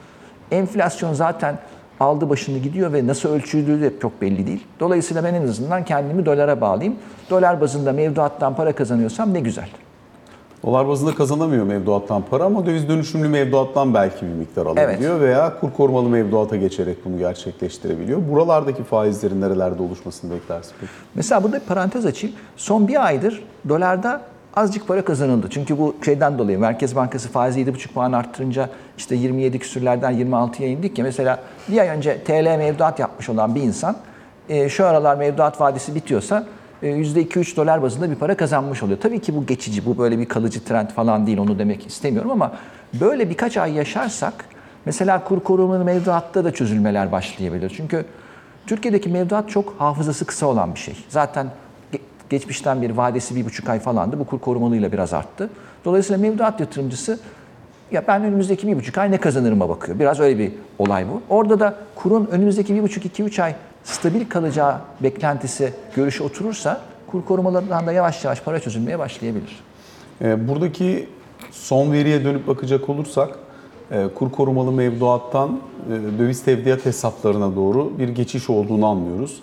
Enflasyon 0.51 1.13
zaten 1.13 1.59
aldı 2.01 2.31
başını 2.31 2.59
gidiyor 2.59 2.93
ve 2.93 3.07
nasıl 3.07 3.29
ölçüldüğü 3.29 3.81
de 3.81 3.93
çok 4.03 4.23
belli 4.23 4.47
değil. 4.47 4.67
Dolayısıyla 4.81 5.25
ben 5.25 5.35
en 5.35 5.43
azından 5.43 5.85
kendimi 5.85 6.27
dolara 6.27 6.61
bağlayayım. 6.61 6.97
Dolar 7.31 7.61
bazında 7.61 7.93
mevduattan 7.93 8.57
para 8.57 8.73
kazanıyorsam 8.73 9.35
ne 9.35 9.41
güzel. 9.41 9.69
Dolar 10.63 10.89
bazında 10.89 11.15
kazanamıyor 11.15 11.67
mevduattan 11.67 12.23
para 12.31 12.45
ama 12.45 12.67
döviz 12.67 12.89
dönüşümlü 12.89 13.29
mevduattan 13.29 13.95
belki 13.95 14.27
bir 14.27 14.33
miktar 14.33 14.67
alabiliyor 14.67 15.21
veya 15.21 15.61
kur 15.61 15.73
korumalı 15.73 16.09
mevduata 16.09 16.57
geçerek 16.57 17.05
bunu 17.05 17.19
gerçekleştirebiliyor. 17.19 18.21
Buralardaki 18.31 18.85
faizlerin 18.85 19.41
nerelerde 19.41 19.83
oluşmasını 19.83 20.35
beklersin 20.35 20.73
peki? 20.81 20.93
Mesela 21.15 21.43
burada 21.43 21.57
bir 21.57 21.67
parantez 21.67 22.07
açayım. 22.07 22.37
Son 22.57 22.89
bir 22.89 23.07
aydır 23.07 23.45
dolarda 23.69 24.21
azıcık 24.57 24.89
para 24.89 25.05
kazanıldı. 25.05 25.47
Çünkü 25.51 25.79
bu 25.79 25.97
şeyden 26.05 26.39
dolayı 26.39 26.59
Merkez 26.59 26.97
Bankası 26.97 27.29
faizi 27.29 27.61
7,5 27.61 27.89
puan 27.89 28.13
arttırınca 28.13 28.69
işte 28.99 29.15
27 29.15 29.59
küsürlerden 29.59 30.13
26'ya 30.13 30.69
indik 30.69 30.99
ya. 30.99 31.05
Mesela 31.05 31.39
bir 31.69 31.79
ay 31.79 31.89
önce 31.89 32.25
TL 32.25 32.57
mevduat 32.59 32.99
yapmış 32.99 33.29
olan 33.29 33.55
bir 33.55 33.63
insan 33.63 33.97
e, 34.49 34.69
şu 34.69 34.87
aralar 34.87 35.17
mevduat 35.17 35.61
vadesi 35.61 35.95
bitiyorsa 35.95 36.47
%2-3 36.83 37.57
dolar 37.57 37.83
bazında 37.83 38.11
bir 38.11 38.15
para 38.15 38.37
kazanmış 38.37 38.83
oluyor. 38.83 38.99
Tabii 39.01 39.21
ki 39.21 39.37
bu 39.37 39.47
geçici, 39.47 39.87
bu 39.87 39.99
böyle 39.99 40.19
bir 40.19 40.27
kalıcı 40.27 40.65
trend 40.65 40.89
falan 40.89 41.27
değil 41.27 41.39
onu 41.39 41.59
demek 41.59 41.87
istemiyorum 41.87 42.31
ama 42.31 42.53
böyle 43.01 43.31
birkaç 43.31 43.57
ay 43.57 43.73
yaşarsak 43.73 44.45
mesela 44.85 45.25
kur 45.25 45.41
korumalı 45.41 45.85
mevduatta 45.85 46.45
da 46.45 46.55
çözülmeler 46.55 47.13
başlayabilir. 47.13 47.73
Çünkü 47.77 48.05
Türkiye'deki 48.67 49.09
mevduat 49.09 49.51
çok 49.51 49.75
hafızası 49.79 50.25
kısa 50.25 50.47
olan 50.47 50.75
bir 50.75 50.79
şey. 50.81 50.95
Zaten 51.09 51.47
ge- 51.93 52.01
geçmişten 52.31 52.83
bir 52.83 52.91
vadesi 52.91 53.37
bir 53.37 53.45
buçuk 53.45 53.69
ay 53.69 53.79
falandı. 53.81 54.19
Bu 54.19 54.25
kur 54.25 54.39
korumalıyla 54.39 54.93
biraz 54.93 55.13
arttı. 55.13 55.51
Dolayısıyla 55.85 56.29
mevduat 56.29 56.61
yatırımcısı 56.61 57.19
ya 57.93 58.05
ben 58.09 58.25
önümüzdeki 58.25 58.67
bir 58.69 58.77
buçuk 58.77 58.99
ay 58.99 59.11
ne 59.11 59.19
kazanırıma 59.19 59.69
bakıyor. 59.69 59.99
Biraz 59.99 60.21
öyle 60.21 60.39
bir 60.39 60.53
olay 60.79 61.07
bu. 61.09 61.23
Orada 61.29 61.61
da 61.61 61.75
kurun 61.95 62.29
önümüzdeki 62.31 62.75
bir 62.75 62.83
buçuk, 62.83 63.05
iki, 63.07 63.23
üç 63.23 63.39
ay 63.39 63.55
stabil 63.85 64.29
kalacağı 64.29 64.79
beklentisi, 65.01 65.73
görüşü 65.97 66.23
oturursa 66.23 66.81
kur 67.07 67.25
korumalarından 67.25 67.87
da 67.87 67.93
yavaş 67.93 68.25
yavaş 68.25 68.41
para 68.41 68.61
çözülmeye 68.61 68.99
başlayabilir. 68.99 69.61
Ee, 70.23 70.49
Buradaki 70.49 71.09
son 71.51 71.93
veriye 71.93 72.25
dönüp 72.25 72.47
bakacak 72.47 72.89
olursak 72.89 73.39
e, 73.91 74.09
kur 74.15 74.31
korumalı 74.31 74.73
mevduattan 74.73 75.61
e, 75.87 76.19
döviz 76.19 76.45
tevdiat 76.45 76.87
hesaplarına 76.87 77.57
doğru 77.57 77.99
bir 77.99 78.09
geçiş 78.09 78.51
olduğunu 78.51 78.87
anlıyoruz. 78.87 79.43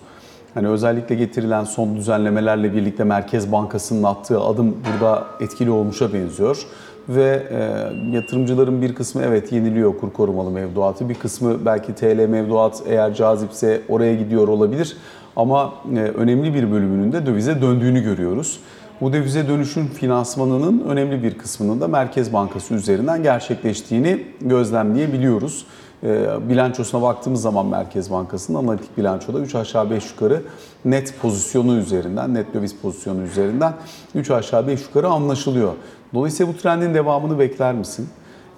Hani 0.54 0.68
özellikle 0.68 1.14
getirilen 1.14 1.64
son 1.64 1.96
düzenlemelerle 1.96 2.74
birlikte 2.74 3.04
Merkez 3.04 3.52
Bankası'nın 3.52 4.02
attığı 4.02 4.40
adım 4.40 4.76
burada 4.92 5.26
etkili 5.40 5.70
olmuşa 5.70 6.12
benziyor. 6.12 6.66
Ve 7.08 7.46
e, 7.50 8.16
yatırımcıların 8.16 8.82
bir 8.82 8.94
kısmı 8.94 9.22
evet 9.22 9.52
yeniliyor 9.52 9.98
kur 9.98 10.12
korumalı 10.12 10.50
mevduatı. 10.50 11.08
Bir 11.08 11.14
kısmı 11.14 11.64
belki 11.64 11.94
TL 11.94 12.26
mevduat 12.28 12.82
eğer 12.86 13.14
cazipse 13.14 13.82
oraya 13.88 14.14
gidiyor 14.14 14.48
olabilir. 14.48 14.96
Ama 15.36 15.74
e, 15.94 15.98
önemli 15.98 16.54
bir 16.54 16.70
bölümünün 16.70 17.12
de 17.12 17.26
dövize 17.26 17.62
döndüğünü 17.62 18.02
görüyoruz. 18.02 18.60
Bu 19.00 19.12
dövize 19.12 19.48
dönüşün 19.48 19.86
finansmanının 19.86 20.80
önemli 20.88 21.22
bir 21.22 21.38
kısmının 21.38 21.80
da 21.80 21.88
Merkez 21.88 22.32
Bankası 22.32 22.74
üzerinden 22.74 23.22
gerçekleştiğini 23.22 24.26
gözlemleyebiliyoruz. 24.40 25.66
E, 26.02 26.26
bilançosuna 26.48 27.02
baktığımız 27.02 27.42
zaman 27.42 27.66
Merkez 27.66 28.10
Bankası'nın 28.10 28.58
analitik 28.58 28.98
bilançoda 28.98 29.40
3 29.40 29.54
aşağı 29.54 29.90
5 29.90 30.10
yukarı 30.10 30.42
net 30.84 31.20
pozisyonu 31.22 31.76
üzerinden, 31.76 32.34
net 32.34 32.54
döviz 32.54 32.76
pozisyonu 32.82 33.22
üzerinden 33.22 33.72
3 34.14 34.30
aşağı 34.30 34.66
5 34.66 34.82
yukarı 34.82 35.08
anlaşılıyor. 35.08 35.72
Dolayısıyla 36.14 36.52
bu 36.52 36.56
trendin 36.56 36.94
devamını 36.94 37.38
bekler 37.38 37.74
misin? 37.74 38.08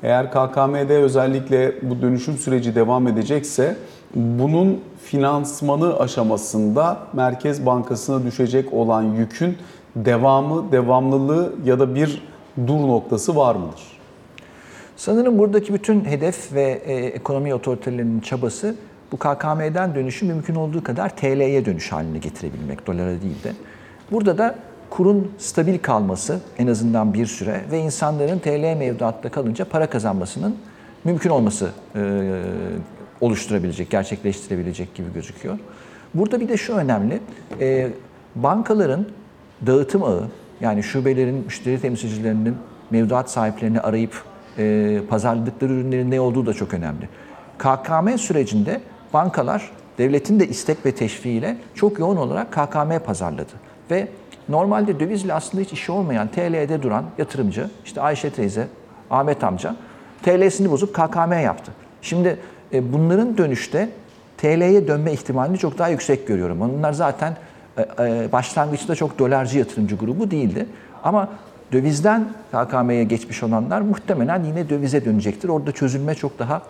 Eğer 0.02 0.30
KKM'de 0.30 0.96
özellikle 0.96 1.74
bu 1.82 2.02
dönüşüm 2.02 2.36
süreci 2.36 2.74
devam 2.74 3.08
edecekse 3.08 3.76
bunun 4.14 4.80
finansmanı 5.04 5.98
aşamasında 5.98 6.98
Merkez 7.12 7.66
Bankası'na 7.66 8.24
düşecek 8.24 8.72
olan 8.72 9.02
yükün 9.02 9.56
devamı, 9.96 10.72
devamlılığı 10.72 11.52
ya 11.64 11.78
da 11.78 11.94
bir 11.94 12.22
dur 12.66 12.80
noktası 12.80 13.36
var 13.36 13.54
mıdır? 13.54 14.00
Sanırım 14.96 15.38
buradaki 15.38 15.74
bütün 15.74 16.04
hedef 16.04 16.52
ve 16.52 16.82
e, 16.86 16.94
ekonomi 16.94 17.54
otoritelerinin 17.54 18.20
çabası 18.20 18.76
bu 19.12 19.16
KKM'den 19.16 19.94
dönüşü 19.94 20.26
mümkün 20.26 20.54
olduğu 20.54 20.84
kadar 20.84 21.16
TL'ye 21.16 21.64
dönüş 21.64 21.92
haline 21.92 22.18
getirebilmek, 22.18 22.86
dolara 22.86 23.22
değil 23.22 23.44
de. 23.44 23.52
Burada 24.10 24.38
da 24.38 24.54
kurun 24.90 25.32
stabil 25.38 25.78
kalması 25.78 26.40
en 26.58 26.66
azından 26.66 27.14
bir 27.14 27.26
süre 27.26 27.60
ve 27.70 27.78
insanların 27.78 28.38
TL 28.38 28.76
mevduatta 28.78 29.28
kalınca 29.28 29.64
para 29.64 29.90
kazanmasının 29.90 30.56
mümkün 31.04 31.30
olması 31.30 31.70
e, 31.96 32.00
oluşturabilecek, 33.20 33.90
gerçekleştirebilecek 33.90 34.94
gibi 34.94 35.12
gözüküyor. 35.14 35.58
Burada 36.14 36.40
bir 36.40 36.48
de 36.48 36.56
şu 36.56 36.74
önemli, 36.74 37.20
e, 37.60 37.88
bankaların 38.34 39.06
dağıtım 39.66 40.02
ağı 40.02 40.24
yani 40.60 40.82
şubelerin 40.82 41.34
müşteri 41.34 41.80
temsilcilerinin 41.80 42.56
mevduat 42.90 43.30
sahiplerini 43.30 43.80
arayıp 43.80 44.24
e, 44.58 45.00
pazarladıkları 45.08 45.72
ürünlerin 45.72 46.10
ne 46.10 46.20
olduğu 46.20 46.46
da 46.46 46.54
çok 46.54 46.74
önemli. 46.74 47.08
KKM 47.58 48.16
sürecinde 48.16 48.80
bankalar 49.12 49.70
devletin 49.98 50.40
de 50.40 50.48
istek 50.48 50.86
ve 50.86 50.92
teşviğiyle 50.92 51.56
çok 51.74 51.98
yoğun 51.98 52.16
olarak 52.16 52.52
KKM 52.52 52.98
pazarladı. 53.06 53.52
Ve 53.90 54.08
normalde 54.50 55.00
dövizle 55.00 55.34
aslında 55.34 55.64
hiç 55.64 55.72
işi 55.72 55.92
olmayan 55.92 56.28
TL'de 56.28 56.82
duran 56.82 57.04
yatırımcı, 57.18 57.70
işte 57.84 58.00
Ayşe 58.00 58.30
teyze, 58.30 58.66
Ahmet 59.10 59.44
amca 59.44 59.76
TL'sini 60.22 60.70
bozup 60.70 60.94
KKM 60.94 61.32
yaptı. 61.32 61.72
Şimdi 62.02 62.38
e, 62.72 62.92
bunların 62.92 63.38
dönüşte 63.38 63.88
TL'ye 64.38 64.88
dönme 64.88 65.12
ihtimalini 65.12 65.58
çok 65.58 65.78
daha 65.78 65.88
yüksek 65.88 66.26
görüyorum. 66.26 66.62
Onlar 66.62 66.92
zaten 66.92 67.36
e, 67.78 67.82
e, 67.82 68.32
başlangıçta 68.32 68.94
çok 68.94 69.18
dolarcı 69.18 69.58
yatırımcı 69.58 69.96
grubu 69.96 70.30
değildi. 70.30 70.66
Ama 71.04 71.28
dövizden 71.72 72.28
KKM'ye 72.52 73.04
geçmiş 73.04 73.42
olanlar 73.42 73.80
muhtemelen 73.80 74.44
yine 74.44 74.68
dövize 74.68 75.04
dönecektir. 75.04 75.48
Orada 75.48 75.72
çözülme 75.72 76.14
çok 76.14 76.38
daha 76.38 76.62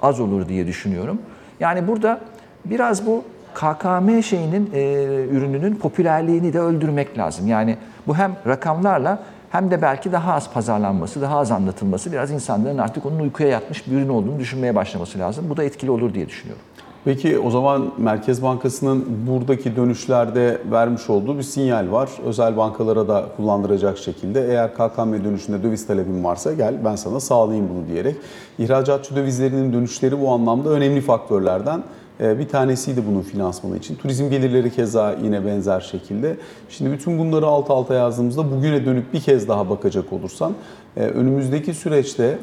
az 0.00 0.20
olur 0.20 0.48
diye 0.48 0.66
düşünüyorum. 0.66 1.18
Yani 1.60 1.88
burada 1.88 2.20
biraz 2.64 3.06
bu 3.06 3.24
KKM 3.56 4.22
şeyinin 4.22 4.70
e, 4.74 4.94
ürününün 5.30 5.74
popülerliğini 5.74 6.52
de 6.52 6.60
öldürmek 6.60 7.18
lazım. 7.18 7.48
Yani 7.48 7.76
bu 8.06 8.16
hem 8.16 8.36
rakamlarla 8.46 9.18
hem 9.50 9.70
de 9.70 9.82
belki 9.82 10.12
daha 10.12 10.34
az 10.34 10.52
pazarlanması, 10.52 11.20
daha 11.20 11.38
az 11.38 11.50
anlatılması, 11.50 12.12
biraz 12.12 12.30
insanların 12.30 12.78
artık 12.78 13.06
onun 13.06 13.18
uykuya 13.18 13.48
yatmış 13.48 13.86
bir 13.86 13.92
ürün 13.92 14.08
olduğunu 14.08 14.38
düşünmeye 14.38 14.74
başlaması 14.74 15.18
lazım. 15.18 15.44
Bu 15.50 15.56
da 15.56 15.64
etkili 15.64 15.90
olur 15.90 16.14
diye 16.14 16.28
düşünüyorum. 16.28 16.62
Peki 17.04 17.38
o 17.38 17.50
zaman 17.50 17.92
Merkez 17.98 18.42
Bankası'nın 18.42 19.06
buradaki 19.26 19.76
dönüşlerde 19.76 20.58
vermiş 20.70 21.10
olduğu 21.10 21.38
bir 21.38 21.42
sinyal 21.42 21.92
var. 21.92 22.10
Özel 22.24 22.56
bankalara 22.56 23.08
da 23.08 23.24
kullandıracak 23.36 23.98
şekilde 23.98 24.48
eğer 24.48 24.74
KKM 24.74 25.24
dönüşünde 25.24 25.62
döviz 25.62 25.86
talebin 25.86 26.24
varsa 26.24 26.52
gel 26.52 26.84
ben 26.84 26.96
sana 26.96 27.20
sağlayayım 27.20 27.68
bunu 27.74 27.88
diyerek. 27.88 28.16
İhracatçı 28.58 29.16
dövizlerinin 29.16 29.72
dönüşleri 29.72 30.20
bu 30.20 30.30
anlamda 30.30 30.70
önemli 30.70 31.00
faktörlerden 31.00 31.82
bir 32.20 32.48
tanesiydi 32.48 33.02
bunun 33.06 33.22
finansmanı 33.22 33.76
için. 33.76 33.96
Turizm 33.96 34.30
gelirleri 34.30 34.72
keza 34.72 35.16
yine 35.22 35.46
benzer 35.46 35.80
şekilde. 35.80 36.36
Şimdi 36.68 36.92
bütün 36.92 37.18
bunları 37.18 37.46
alt 37.46 37.70
alta 37.70 37.94
yazdığımızda 37.94 38.50
bugüne 38.50 38.86
dönüp 38.86 39.12
bir 39.12 39.20
kez 39.20 39.48
daha 39.48 39.70
bakacak 39.70 40.12
olursan 40.12 40.52
e, 40.96 41.00
önümüzdeki 41.00 41.74
süreçte 41.74 42.38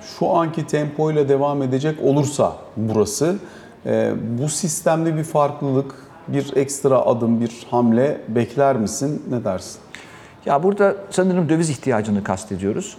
şu 0.00 0.28
anki 0.28 0.66
tempoyla 0.66 1.28
devam 1.28 1.62
edecek 1.62 2.02
olursa 2.02 2.56
burası 2.76 3.36
e, 3.86 4.12
bu 4.38 4.48
sistemde 4.48 5.16
bir 5.16 5.24
farklılık, 5.24 5.94
bir 6.28 6.56
ekstra 6.56 6.98
adım, 6.98 7.40
bir 7.40 7.66
hamle 7.70 8.20
bekler 8.28 8.76
misin? 8.76 9.22
Ne 9.30 9.44
dersin? 9.44 9.80
Ya 10.46 10.62
burada 10.62 10.96
sanırım 11.10 11.48
döviz 11.48 11.70
ihtiyacını 11.70 12.24
kastediyoruz. 12.24 12.96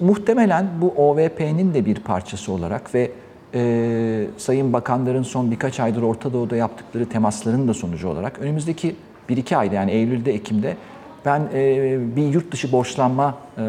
Muhtemelen 0.00 0.68
bu 0.80 0.88
OVP'nin 0.88 1.74
de 1.74 1.84
bir 1.86 2.00
parçası 2.00 2.52
olarak 2.52 2.94
ve 2.94 3.12
e, 3.54 4.26
Sayın 4.36 4.72
Bakanların 4.72 5.22
son 5.22 5.50
birkaç 5.50 5.80
aydır 5.80 6.02
Orta 6.02 6.32
Doğu'da 6.32 6.56
yaptıkları 6.56 7.08
temasların 7.08 7.68
da 7.68 7.74
sonucu 7.74 8.08
olarak 8.08 8.38
önümüzdeki 8.38 8.96
1-2 9.28 9.56
ayda 9.56 9.74
yani 9.74 9.90
Eylül'de, 9.90 10.34
Ekim'de 10.34 10.76
ben 11.24 11.48
e, 11.54 12.16
bir 12.16 12.26
yurt 12.26 12.52
dışı 12.52 12.72
borçlanma 12.72 13.34
e, 13.58 13.62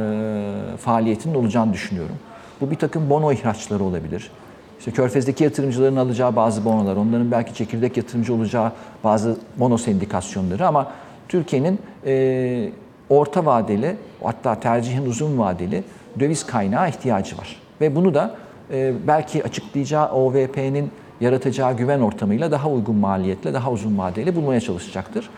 faaliyetinin 0.78 1.36
olacağını 1.36 1.74
düşünüyorum. 1.74 2.16
Bu 2.62 2.72
bir 2.72 2.76
takım 2.76 3.10
bono 3.10 3.32
ihraçları 3.32 3.84
olabilir. 3.84 4.32
İşte 4.80 4.92
Körfez'deki 4.92 5.44
yatırımcıların 5.44 5.96
alacağı 5.96 6.36
bazı 6.36 6.66
bonolar, 6.66 6.96
onların 6.96 7.32
belki 7.32 7.54
çekirdek 7.54 7.98
yatırımcı 7.98 8.34
olacağı 8.34 8.72
bazı 9.04 9.38
bono 9.58 9.78
sendikasyonları 9.78 10.68
ama 10.68 10.92
Türkiye'nin 11.28 11.80
e, 12.06 12.70
orta 13.10 13.46
vadeli 13.46 13.96
hatta 14.24 14.60
tercihin 14.60 15.06
uzun 15.06 15.38
vadeli 15.38 15.84
döviz 16.20 16.46
kaynağı 16.46 16.90
ihtiyacı 16.90 17.38
var. 17.38 17.62
Ve 17.82 17.96
bunu 17.96 18.14
da 18.14 18.36
e, 18.72 18.94
belki 19.08 19.44
açıklayacağı 19.44 20.12
OVP'nin 20.12 20.92
yaratacağı 21.22 21.78
güven 21.78 22.00
ortamıyla 22.00 22.52
daha 22.52 22.70
uygun 22.70 22.96
maliyetle, 22.96 23.54
daha 23.54 23.72
uzun 23.72 23.98
vadeli 23.98 24.36
bulmaya 24.36 24.60
çalışacaktır. 24.62 25.30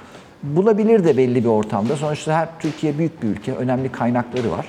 Bulabilir 0.43 1.03
de 1.03 1.17
belli 1.17 1.43
bir 1.43 1.49
ortamda. 1.49 1.95
Sonuçta 1.95 2.33
her 2.33 2.59
Türkiye 2.59 2.97
büyük 2.97 3.23
bir 3.23 3.27
ülke, 3.27 3.53
önemli 3.53 3.91
kaynakları 3.91 4.51
var. 4.51 4.65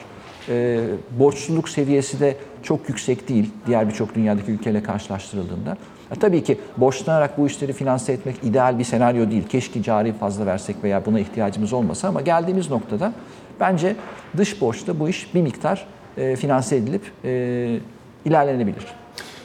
E, 0.49 0.81
borçluluk 1.19 1.69
seviyesi 1.69 2.21
de 2.21 2.37
çok 2.63 2.89
yüksek 2.89 3.29
değil 3.29 3.51
diğer 3.67 3.89
birçok 3.89 4.15
dünyadaki 4.15 4.51
ülkeyle 4.51 4.83
karşılaştırıldığında. 4.83 5.77
Ya 6.11 6.17
tabii 6.21 6.43
ki 6.45 6.59
borçlanarak 6.77 7.39
bu 7.39 7.47
işleri 7.47 7.73
finanse 7.73 8.13
etmek 8.13 8.37
ideal 8.43 8.79
bir 8.79 8.85
senaryo 8.85 9.31
değil. 9.31 9.49
Keşke 9.49 9.83
cari 9.83 10.13
fazla 10.13 10.47
versek 10.47 10.77
veya 10.85 11.07
buna 11.07 11.21
ihtiyacımız 11.21 11.73
olmasa 11.73 12.09
ama 12.09 12.21
geldiğimiz 12.21 12.71
noktada 12.71 13.13
bence 13.61 13.97
dış 14.37 14.61
borçta 14.61 15.01
bu 15.01 15.09
iş 15.09 15.35
bir 15.35 15.43
miktar 15.43 15.87
e, 16.17 16.37
finanse 16.37 16.77
edilip 16.77 17.03
e, 17.25 17.79
ilerlenebilir. 18.25 18.87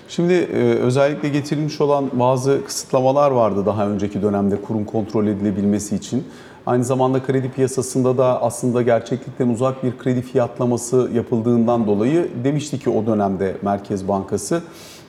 Şimdi 0.08 0.34
e, 0.34 0.58
özellikle 0.60 1.30
getirilmiş 1.30 1.82
olan 1.82 2.10
bazı 2.14 2.66
kısıtlamalar 2.66 3.32
vardı 3.32 3.66
daha 3.66 3.88
önceki 3.88 4.22
dönemde 4.22 4.62
kurum 4.62 4.86
kontrol 4.86 5.28
edilebilmesi 5.28 5.96
için. 5.96 6.24
Aynı 6.66 6.84
zamanda 6.84 7.24
kredi 7.24 7.52
piyasasında 7.52 8.18
da 8.18 8.42
aslında 8.42 8.82
gerçeklikten 8.82 9.50
uzak 9.50 9.84
bir 9.84 9.98
kredi 9.98 10.22
fiyatlaması 10.22 11.10
yapıldığından 11.14 11.88
dolayı 11.88 12.30
demişti 12.44 12.80
ki 12.80 12.90
o 12.90 13.06
dönemde 13.06 13.58
Merkez 13.62 14.08
Bankası 14.08 14.62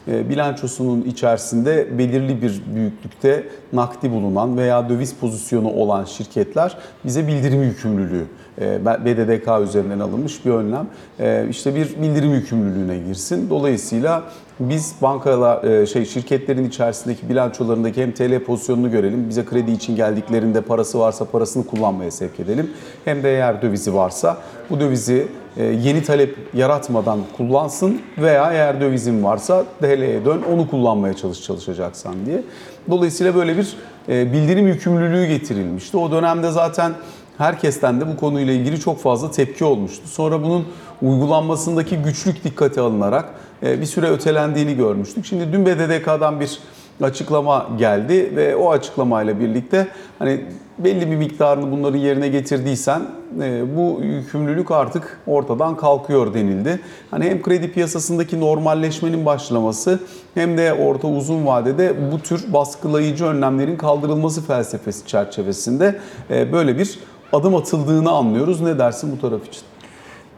bilançosunun 0.07 1.03
içerisinde 1.03 1.99
belirli 1.99 2.43
bir 2.43 2.63
büyüklükte 2.75 3.47
nakdi 3.73 4.11
bulunan 4.11 4.57
veya 4.57 4.89
döviz 4.89 5.15
pozisyonu 5.15 5.73
olan 5.73 6.05
şirketler 6.05 6.77
bize 7.05 7.27
bildirim 7.27 7.63
yükümlülüğü 7.63 8.27
e, 8.61 8.85
BDDK 8.85 9.69
üzerinden 9.69 10.01
alınmış 10.01 10.45
bir 10.45 10.51
önlem. 10.51 10.87
E, 11.21 11.47
işte 11.51 11.75
bir 11.75 12.03
bildirim 12.03 12.35
yükümlülüğüne 12.35 12.99
girsin. 12.99 13.51
Dolayısıyla 13.51 14.23
biz 14.61 14.95
bankalar 15.03 15.65
e, 15.65 15.87
şey 15.87 16.05
şirketlerin 16.05 16.65
içerisindeki 16.65 17.29
bilançolarındaki 17.29 18.03
hem 18.03 18.13
TL 18.13 18.45
pozisyonunu 18.45 18.91
görelim. 18.91 19.29
Bize 19.29 19.45
kredi 19.45 19.71
için 19.71 19.97
geldiklerinde 19.97 20.61
parası 20.61 20.99
varsa 20.99 21.25
parasını 21.25 21.67
kullanmaya 21.67 22.11
sevk 22.11 22.41
edelim. 22.41 22.71
Hem 23.05 23.23
de 23.23 23.31
eğer 23.31 23.63
dövizi 23.63 23.95
varsa 23.95 24.37
bu 24.71 24.81
dövizi 24.81 25.17
e, 25.17 25.40
yeni 25.57 26.03
talep 26.03 26.37
yaratmadan 26.55 27.19
kullansın 27.37 28.01
veya 28.19 28.53
eğer 28.53 28.81
dövizin 28.81 29.25
varsa 29.25 29.65
TL'ye 29.81 30.25
dön 30.25 30.43
onu 30.53 30.71
kullanmaya 30.71 31.15
çalış 31.15 31.43
çalışacaksan 31.43 32.27
diye. 32.27 32.43
Dolayısıyla 32.91 33.35
böyle 33.35 33.57
bir 33.57 33.77
e, 34.09 34.33
bildirim 34.33 34.69
yükümlülüğü 34.69 35.27
getirilmişti. 35.27 35.97
O 35.97 36.11
dönemde 36.11 36.51
zaten 36.51 36.93
herkesten 37.39 38.01
de 38.01 38.09
bu 38.09 38.17
konuyla 38.17 38.53
ilgili 38.53 38.81
çok 38.81 39.01
fazla 39.01 39.31
tepki 39.31 39.65
olmuştu. 39.65 40.09
Sonra 40.09 40.43
bunun 40.43 40.65
uygulanmasındaki 41.03 41.97
güçlük 41.97 42.45
dikkate 42.45 42.81
alınarak 42.81 43.35
e, 43.63 43.81
bir 43.81 43.87
süre 43.87 44.11
ötelendiğini 44.11 44.77
görmüştük. 44.77 45.27
Şimdi 45.27 45.53
dün 45.53 45.67
BDDK'dan 45.67 46.41
bir 46.41 46.59
açıklama 47.01 47.69
geldi 47.79 48.33
ve 48.37 48.57
o 48.57 48.71
açıklamayla 48.71 49.41
birlikte 49.41 49.89
hani 50.19 50.45
belli 50.85 51.11
bir 51.11 51.17
miktarını 51.17 51.73
bunların 51.73 51.99
yerine 51.99 52.29
getirdiysen 52.29 53.03
e, 53.43 53.77
bu 53.77 54.01
yükümlülük 54.03 54.71
artık 54.71 55.21
ortadan 55.27 55.77
kalkıyor 55.77 56.35
denildi. 56.35 56.81
Hani 57.11 57.25
hem 57.25 57.43
kredi 57.43 57.73
piyasasındaki 57.73 58.41
normalleşmenin 58.41 59.27
başlaması 59.27 60.01
hem 60.35 60.59
de 60.59 60.73
orta 60.73 61.09
uzun 61.09 61.47
vadede 61.47 62.13
bu 62.13 62.19
tür 62.19 62.53
baskılayıcı 62.53 63.25
önlemlerin 63.25 63.77
kaldırılması 63.77 64.43
felsefesi 64.47 65.07
çerçevesinde 65.07 66.01
e, 66.31 66.53
böyle 66.53 66.79
bir 66.79 66.99
adım 67.33 67.57
atıldığını 67.57 68.11
anlıyoruz. 68.11 68.61
Ne 68.61 68.79
dersin 68.79 69.13
bu 69.17 69.21
taraf 69.21 69.47
için? 69.49 69.63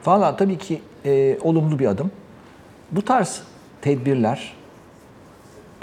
Valla 0.06 0.36
tabii 0.36 0.58
ki 0.58 0.80
e, 1.04 1.38
olumlu 1.42 1.78
bir 1.78 1.86
adım. 1.86 2.10
Bu 2.90 3.02
tarz 3.02 3.42
tedbirler 3.82 4.61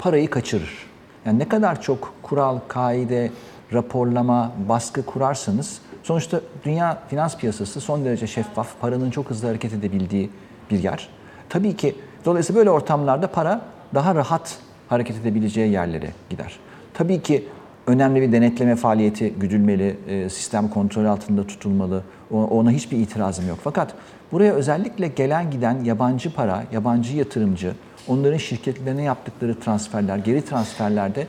parayı 0.00 0.30
kaçırır. 0.30 0.86
Yani 1.26 1.38
ne 1.38 1.48
kadar 1.48 1.82
çok 1.82 2.14
kural, 2.22 2.58
kaide, 2.68 3.30
raporlama, 3.72 4.52
baskı 4.68 5.02
kurarsanız 5.02 5.78
sonuçta 6.02 6.40
dünya 6.64 7.02
finans 7.08 7.36
piyasası 7.36 7.80
son 7.80 8.04
derece 8.04 8.26
şeffaf, 8.26 8.80
paranın 8.80 9.10
çok 9.10 9.30
hızlı 9.30 9.48
hareket 9.48 9.72
edebildiği 9.72 10.30
bir 10.70 10.82
yer. 10.82 11.08
Tabii 11.48 11.76
ki 11.76 11.94
dolayısıyla 12.24 12.58
böyle 12.58 12.70
ortamlarda 12.70 13.26
para 13.26 13.60
daha 13.94 14.14
rahat 14.14 14.58
hareket 14.88 15.16
edebileceği 15.16 15.72
yerlere 15.72 16.10
gider. 16.30 16.58
Tabii 16.94 17.22
ki 17.22 17.48
önemli 17.86 18.22
bir 18.22 18.32
denetleme 18.32 18.76
faaliyeti 18.76 19.30
güdülmeli, 19.30 19.96
e, 20.08 20.28
sistem 20.28 20.68
kontrol 20.68 21.04
altında 21.04 21.46
tutulmalı. 21.46 22.02
Ona 22.30 22.70
hiçbir 22.70 22.98
itirazım 22.98 23.48
yok. 23.48 23.58
Fakat 23.64 23.94
buraya 24.32 24.52
özellikle 24.52 25.08
gelen 25.08 25.50
giden 25.50 25.84
yabancı 25.84 26.34
para, 26.34 26.64
yabancı 26.72 27.16
yatırımcı, 27.16 27.72
onların 28.08 28.36
şirketlerine 28.36 29.02
yaptıkları 29.02 29.60
transferler, 29.60 30.16
geri 30.16 30.44
transferlerde 30.44 31.26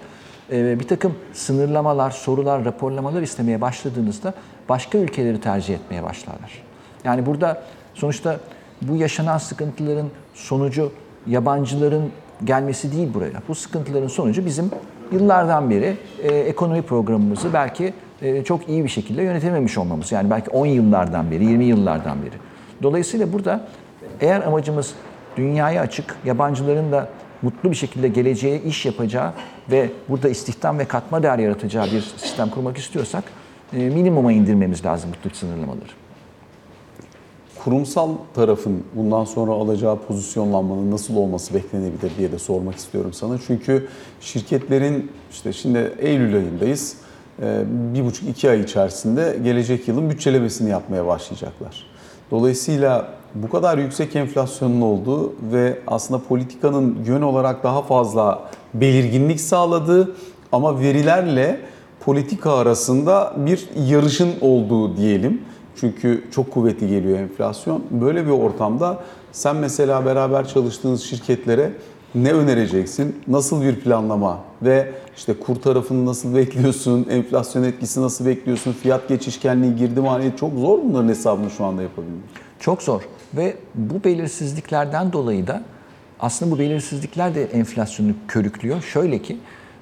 e, 0.51 0.79
bir 0.79 0.87
takım 0.87 1.15
sınırlamalar, 1.33 2.11
sorular, 2.11 2.65
raporlamalar 2.65 3.21
istemeye 3.21 3.61
başladığınızda 3.61 4.33
başka 4.69 4.97
ülkeleri 4.97 5.41
tercih 5.41 5.73
etmeye 5.73 6.03
başlarlar. 6.03 6.63
Yani 7.03 7.25
burada 7.25 7.63
sonuçta 7.93 8.39
bu 8.81 8.95
yaşanan 8.95 9.37
sıkıntıların 9.37 10.07
sonucu 10.33 10.91
yabancıların 11.27 12.11
gelmesi 12.43 12.91
değil 12.91 13.13
buraya. 13.13 13.41
Bu 13.47 13.55
sıkıntıların 13.55 14.07
sonucu 14.07 14.45
bizim 14.45 14.71
yıllardan 15.11 15.69
beri 15.69 15.97
e, 16.23 16.35
ekonomi 16.35 16.81
programımızı 16.81 17.53
belki 17.53 17.93
e, 18.21 18.43
çok 18.43 18.69
iyi 18.69 18.83
bir 18.83 18.89
şekilde 18.89 19.23
yönetememiş 19.23 19.77
olmamız. 19.77 20.11
Yani 20.11 20.29
belki 20.29 20.49
10 20.49 20.65
yıllardan 20.65 21.31
beri, 21.31 21.45
20 21.45 21.65
yıllardan 21.65 22.21
beri. 22.21 22.33
Dolayısıyla 22.83 23.33
burada 23.33 23.67
eğer 24.21 24.41
amacımız 24.41 24.93
dünyaya 25.37 25.81
açık, 25.81 26.15
yabancıların 26.25 26.91
da 26.91 27.09
mutlu 27.41 27.71
bir 27.71 27.75
şekilde 27.75 28.07
geleceğe 28.07 28.61
iş 28.61 28.85
yapacağı 28.85 29.33
ve 29.71 29.89
burada 30.09 30.29
istihdam 30.29 30.79
ve 30.79 30.85
katma 30.85 31.23
değer 31.23 31.39
yaratacağı 31.39 31.85
bir 31.85 32.01
sistem 32.01 32.49
kurmak 32.49 32.77
istiyorsak 32.77 33.23
e, 33.73 33.77
minimuma 33.77 34.31
indirmemiz 34.31 34.85
lazım 34.85 35.09
bu 35.17 35.29
tür 35.29 35.35
sınırlamaları. 35.35 35.91
Kurumsal 37.63 38.09
tarafın 38.33 38.83
bundan 38.95 39.25
sonra 39.25 39.51
alacağı 39.51 39.99
pozisyonlanmanın 39.99 40.91
nasıl 40.91 41.15
olması 41.15 41.53
beklenebilir 41.53 42.11
diye 42.17 42.31
de 42.31 42.39
sormak 42.39 42.75
istiyorum 42.75 43.13
sana. 43.13 43.37
Çünkü 43.47 43.87
şirketlerin 44.21 45.11
işte 45.31 45.53
şimdi 45.53 45.93
Eylül 45.99 46.35
ayındayız. 46.35 46.97
Ee, 47.41 47.63
bir 47.67 48.05
buçuk 48.05 48.29
iki 48.29 48.49
ay 48.49 48.61
içerisinde 48.61 49.37
gelecek 49.43 49.87
yılın 49.87 50.09
bütçelemesini 50.09 50.69
yapmaya 50.69 51.07
başlayacaklar. 51.07 51.87
Dolayısıyla 52.31 53.20
bu 53.35 53.49
kadar 53.49 53.77
yüksek 53.77 54.15
enflasyonun 54.15 54.81
olduğu 54.81 55.33
ve 55.51 55.79
aslında 55.87 56.21
politikanın 56.23 56.97
yön 57.05 57.21
olarak 57.21 57.63
daha 57.63 57.81
fazla 57.81 58.49
belirginlik 58.73 59.41
sağladığı 59.41 60.15
ama 60.51 60.79
verilerle 60.79 61.59
politika 61.99 62.51
arasında 62.51 63.33
bir 63.37 63.69
yarışın 63.87 64.31
olduğu 64.41 64.97
diyelim. 64.97 65.41
Çünkü 65.75 66.23
çok 66.31 66.51
kuvvetli 66.51 66.87
geliyor 66.87 67.19
enflasyon. 67.19 67.83
Böyle 67.91 68.25
bir 68.25 68.31
ortamda 68.31 68.99
sen 69.31 69.55
mesela 69.55 70.05
beraber 70.05 70.47
çalıştığınız 70.47 71.03
şirketlere 71.03 71.71
ne 72.15 72.33
önereceksin? 72.33 73.15
Nasıl 73.27 73.61
bir 73.61 73.75
planlama 73.75 74.37
ve 74.61 74.91
işte 75.17 75.33
kur 75.33 75.55
tarafını 75.55 76.05
nasıl 76.05 76.35
bekliyorsun? 76.35 77.07
Enflasyon 77.09 77.63
etkisi 77.63 78.01
nasıl 78.01 78.25
bekliyorsun? 78.25 78.71
Fiyat 78.71 79.07
geçişkenliği, 79.07 79.75
girdi 79.75 80.01
maliyeti 80.01 80.37
çok 80.37 80.53
zor 80.53 80.79
bunların 80.83 81.09
hesabını 81.09 81.49
şu 81.49 81.65
anda 81.65 81.81
yapabilmek. 81.81 82.23
Çok 82.59 82.81
zor 82.81 83.01
ve 83.33 83.55
bu 83.75 84.03
belirsizliklerden 84.03 85.13
dolayı 85.13 85.47
da 85.47 85.61
aslında 86.19 86.51
bu 86.51 86.59
belirsizlikler 86.59 87.35
de 87.35 87.43
enflasyonu 87.43 88.11
körüklüyor. 88.27 88.81
Şöyle 88.81 89.21
ki 89.21 89.37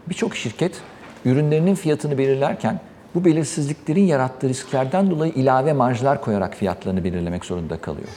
birçok 0.10 0.36
şirket 0.36 0.82
ürünlerinin 1.26 1.76
fiyatını 1.76 2.18
belirlerken 2.18 2.80
bu 3.16 3.26
belirsizliklerin 3.26 4.04
yarattığı 4.04 4.50
risklerden 4.50 5.12
dolayı 5.12 5.34
ilave 5.34 5.74
marjlar 5.74 6.22
koyarak 6.22 6.56
fiyatlarını 6.56 7.04
belirlemek 7.04 7.46
zorunda 7.46 7.78
kalıyor. 7.78 8.08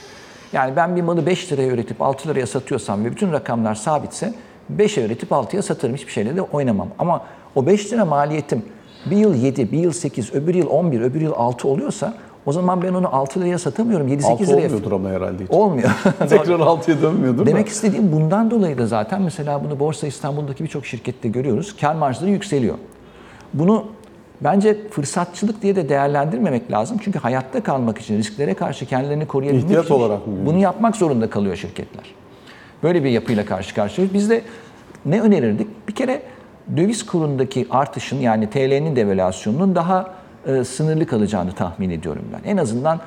Yani 0.53 0.75
ben 0.75 0.95
bir 0.95 1.01
malı 1.01 1.25
5 1.25 1.51
liraya 1.51 1.67
üretip 1.67 2.01
6 2.01 2.29
liraya 2.29 2.47
satıyorsam 2.47 3.05
ve 3.05 3.11
bütün 3.11 3.31
rakamlar 3.31 3.75
sabitse 3.75 4.33
5'e 4.77 5.05
üretip 5.05 5.29
6'ya 5.31 5.61
satarım. 5.61 5.95
Hiçbir 5.95 6.11
şeyle 6.11 6.35
de 6.35 6.41
oynamam. 6.41 6.87
Ama 6.99 7.25
o 7.55 7.65
5 7.65 7.93
lira 7.93 8.05
maliyetim 8.05 8.63
bir 9.05 9.17
yıl 9.17 9.35
7, 9.35 9.71
bir 9.71 9.79
yıl 9.79 9.91
8, 9.91 10.33
öbür 10.33 10.55
yıl 10.55 10.67
11, 10.67 11.01
öbür 11.01 11.21
yıl 11.21 11.33
6 11.33 11.67
oluyorsa 11.67 12.13
o 12.45 12.51
zaman 12.51 12.81
ben 12.81 12.93
onu 12.93 13.15
6 13.15 13.39
liraya 13.39 13.59
satamıyorum. 13.59 14.07
7-8 14.07 14.25
Altı 14.25 14.43
liraya. 14.43 14.65
olmuyordur 14.65 14.91
ama 14.91 15.09
herhalde 15.09 15.43
hiç. 15.43 15.51
Olmuyor. 15.51 15.89
Tekrar 16.19 16.59
6'ya 16.59 17.01
dönmüyordur 17.01 17.45
Demek 17.45 17.65
da. 17.65 17.69
istediğim 17.69 18.11
bundan 18.11 18.51
dolayı 18.51 18.77
da 18.77 18.87
zaten 18.87 19.21
mesela 19.21 19.63
bunu 19.63 19.79
Borsa 19.79 20.07
İstanbul'daki 20.07 20.63
birçok 20.63 20.85
şirkette 20.85 21.29
görüyoruz. 21.29 21.75
Kar 21.81 21.95
marjları 21.95 22.29
yükseliyor. 22.29 22.75
Bunu 23.53 23.85
bence 24.41 24.87
fırsatçılık 24.89 25.61
diye 25.61 25.75
de 25.75 25.89
değerlendirmemek 25.89 26.71
lazım. 26.71 26.97
Çünkü 27.03 27.19
hayatta 27.19 27.63
kalmak 27.63 27.97
için, 27.97 28.17
risklere 28.17 28.53
karşı 28.53 28.85
kendilerini 28.85 29.25
koruyabilmek 29.25 29.63
İhtiyaç 29.63 29.85
için 29.85 29.95
olarak 29.95 30.27
mı 30.27 30.33
bunu 30.45 30.57
yapmak 30.57 30.95
zorunda 30.95 31.29
kalıyor 31.29 31.55
şirketler. 31.55 32.05
Böyle 32.83 33.03
bir 33.03 33.09
yapıyla 33.09 33.45
karşı 33.45 33.75
karşıyayız. 33.75 34.13
Biz 34.13 34.29
de 34.29 34.41
ne 35.05 35.21
önerirdik? 35.21 35.87
Bir 35.87 35.95
kere 35.95 36.21
döviz 36.77 37.05
kurundaki 37.05 37.67
artışın 37.71 38.19
yani 38.19 38.49
TL'nin 38.49 38.95
devalüasyonunun 38.95 39.75
daha 39.75 40.13
e, 40.47 40.63
sınırlı 40.63 41.05
kalacağını 41.05 41.51
tahmin 41.51 41.89
ediyorum 41.89 42.25
ben. 42.33 42.49
En 42.49 42.57
azından 42.57 42.99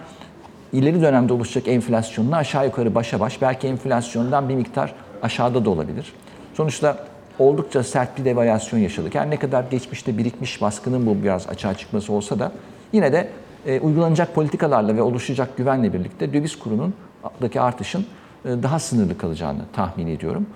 ileri 0.73 1.03
dönemde 1.03 1.33
oluşacak 1.33 1.69
enflasyonla 1.69 2.37
aşağı 2.37 2.67
yukarı 2.67 2.95
başa 2.95 3.21
baş 3.21 3.43
belki 3.43 3.69
enflasyondan 3.69 4.49
bir 4.49 4.55
miktar 4.55 4.95
aşağıda 5.23 5.65
da 5.65 5.71
olabilir. 5.71 6.13
Sonuçta 6.55 7.07
oldukça 7.39 7.83
sert 7.83 8.19
bir 8.19 8.25
devalüasyon 8.25 8.81
yaşadık. 8.81 9.15
Yani 9.15 9.31
ne 9.31 9.37
kadar 9.37 9.65
geçmişte 9.71 10.19
birikmiş 10.19 10.63
baskının 10.63 11.07
bu 11.07 11.23
biraz 11.23 11.49
açığa 11.49 11.75
çıkması 11.75 12.13
olsa 12.13 12.39
da 12.39 12.53
yine 12.93 13.13
de 13.13 13.29
e, 13.67 13.81
uygulanacak 13.81 14.35
politikalarla 14.35 14.97
ve 14.97 15.03
oluşacak 15.03 15.57
güvenle 15.57 15.93
birlikte 15.93 16.33
döviz 16.33 16.59
kurunun 16.59 16.95
daki 17.43 17.61
artışın 17.61 18.07
e, 18.45 18.49
daha 18.63 18.79
sınırlı 18.79 19.19
kalacağını 19.19 19.63
tahmin 19.73 20.07
ediyorum. 20.07 20.47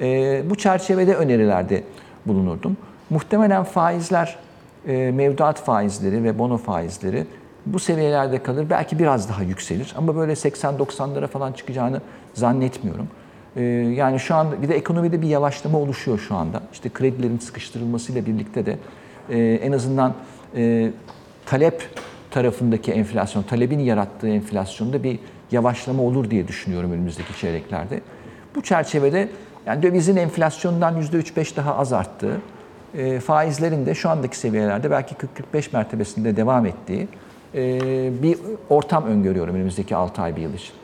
E, 0.00 0.42
bu 0.50 0.54
çerçevede 0.54 1.14
önerilerde 1.14 1.84
bulunurdum. 2.26 2.76
Muhtemelen 3.10 3.64
faizler, 3.64 4.36
e, 4.88 5.10
mevduat 5.10 5.64
faizleri 5.64 6.24
ve 6.24 6.38
bono 6.38 6.56
faizleri 6.56 7.26
bu 7.66 7.78
seviyelerde 7.78 8.42
kalır. 8.42 8.66
Belki 8.70 8.98
biraz 8.98 9.28
daha 9.28 9.42
yükselir 9.42 9.94
ama 9.96 10.16
böyle 10.16 10.32
80-90'lara 10.32 11.26
falan 11.26 11.52
çıkacağını 11.52 12.00
zannetmiyorum. 12.34 13.08
E, 13.56 13.62
yani 13.96 14.20
şu 14.20 14.34
anda 14.34 14.62
bir 14.62 14.68
de 14.68 14.74
ekonomide 14.74 15.22
bir 15.22 15.28
yavaşlama 15.28 15.78
oluşuyor 15.78 16.18
şu 16.18 16.34
anda. 16.34 16.62
İşte 16.72 16.88
kredilerin 16.88 17.38
sıkıştırılmasıyla 17.38 18.26
birlikte 18.26 18.66
de 18.66 18.78
e, 19.30 19.38
en 19.38 19.72
azından 19.72 20.14
talep 21.46 21.88
tarafındaki 22.30 22.92
enflasyon, 22.92 23.42
talebin 23.42 23.78
yarattığı 23.78 24.28
enflasyonda 24.28 25.02
bir 25.02 25.18
yavaşlama 25.50 26.02
olur 26.02 26.30
diye 26.30 26.48
düşünüyorum 26.48 26.92
önümüzdeki 26.92 27.38
çeyreklerde. 27.40 28.00
Bu 28.54 28.62
çerçevede 28.62 29.28
yani 29.66 29.82
dövizin 29.82 30.16
enflasyondan 30.16 31.02
%3-5 31.02 31.56
daha 31.56 31.76
az 31.76 31.92
arttığı, 31.92 32.40
e, 32.94 33.20
faizlerin 33.20 33.86
de 33.86 33.94
şu 33.94 34.10
andaki 34.10 34.38
seviyelerde 34.38 34.90
belki 34.90 35.14
40-45 35.54 35.72
mertebesinde 35.72 36.36
devam 36.36 36.66
ettiği 36.66 37.08
e, 37.54 38.22
bir 38.22 38.38
ortam 38.70 39.04
öngörüyorum 39.04 39.54
önümüzdeki 39.54 39.96
6 39.96 40.22
ay 40.22 40.36
bir 40.36 40.42
yıl 40.42 40.54
için. 40.54 40.74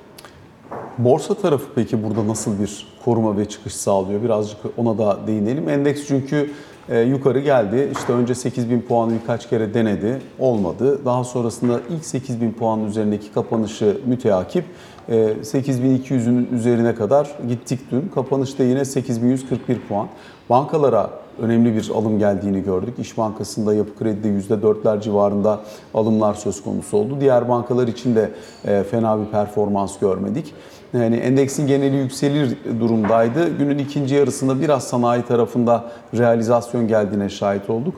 Borsa 0.98 1.34
tarafı 1.34 1.64
peki 1.74 2.04
burada 2.04 2.28
nasıl 2.28 2.60
bir 2.62 2.86
koruma 3.04 3.36
ve 3.36 3.48
çıkış 3.48 3.74
sağlıyor? 3.74 4.22
Birazcık 4.22 4.58
ona 4.76 4.98
da 4.98 5.26
değinelim. 5.26 5.68
Endeks 5.68 6.06
çünkü 6.08 6.50
e, 6.88 7.00
yukarı 7.00 7.40
geldi. 7.40 7.92
İşte 7.92 8.12
önce 8.12 8.34
8000 8.34 8.80
puanı 8.80 9.12
birkaç 9.20 9.48
kere 9.48 9.74
denedi. 9.74 10.18
Olmadı. 10.38 11.04
Daha 11.04 11.24
sonrasında 11.24 11.80
ilk 11.90 12.04
8000 12.04 12.52
puanın 12.52 12.86
üzerindeki 12.86 13.32
kapanışı 13.32 14.00
müteakip 14.06 14.64
e, 15.08 15.14
8200'ün 15.42 16.48
üzerine 16.52 16.94
kadar 16.94 17.30
gittik 17.48 17.80
dün. 17.90 18.10
Kapanışta 18.14 18.64
yine 18.64 18.84
8141 18.84 19.80
puan. 19.88 20.08
Bankalara 20.50 21.10
önemli 21.40 21.74
bir 21.76 21.90
alım 21.94 22.18
geldiğini 22.18 22.62
gördük. 22.62 22.94
İş 22.98 23.18
Bankası'nda 23.18 23.74
Yapı 23.74 23.98
Kredi'de 23.98 24.54
%4'ler 24.54 25.00
civarında 25.00 25.60
alımlar 25.94 26.34
söz 26.34 26.62
konusu 26.62 26.96
oldu. 26.96 27.16
Diğer 27.20 27.48
bankalar 27.48 27.88
için 27.88 28.16
de 28.16 28.30
e, 28.64 28.82
fena 28.82 29.20
bir 29.20 29.26
performans 29.26 29.98
görmedik. 29.98 30.54
Yani 30.92 31.16
endeksin 31.16 31.66
geneli 31.66 31.96
yükselir 31.96 32.58
durumdaydı. 32.80 33.58
Günün 33.58 33.78
ikinci 33.78 34.14
yarısında 34.14 34.60
biraz 34.60 34.84
sanayi 34.84 35.22
tarafında 35.22 35.84
realizasyon 36.18 36.88
geldiğine 36.88 37.28
şahit 37.28 37.70
olduk. 37.70 37.94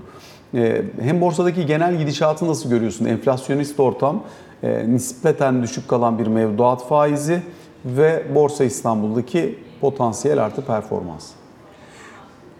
E, 0.54 0.82
Hem 1.00 1.20
borsadaki 1.20 1.66
genel 1.66 1.96
gidişatı 1.98 2.48
nasıl 2.48 2.70
görüyorsun? 2.70 3.04
Enflasyonist 3.04 3.80
ortam, 3.80 4.22
e, 4.62 4.92
nispeten 4.92 5.62
düşük 5.62 5.88
kalan 5.88 6.18
bir 6.18 6.26
mevduat 6.26 6.88
faizi 6.88 7.42
ve 7.84 8.22
Borsa 8.34 8.64
İstanbul'daki 8.64 9.58
potansiyel 9.80 10.44
artı 10.44 10.62
performans. 10.62 11.30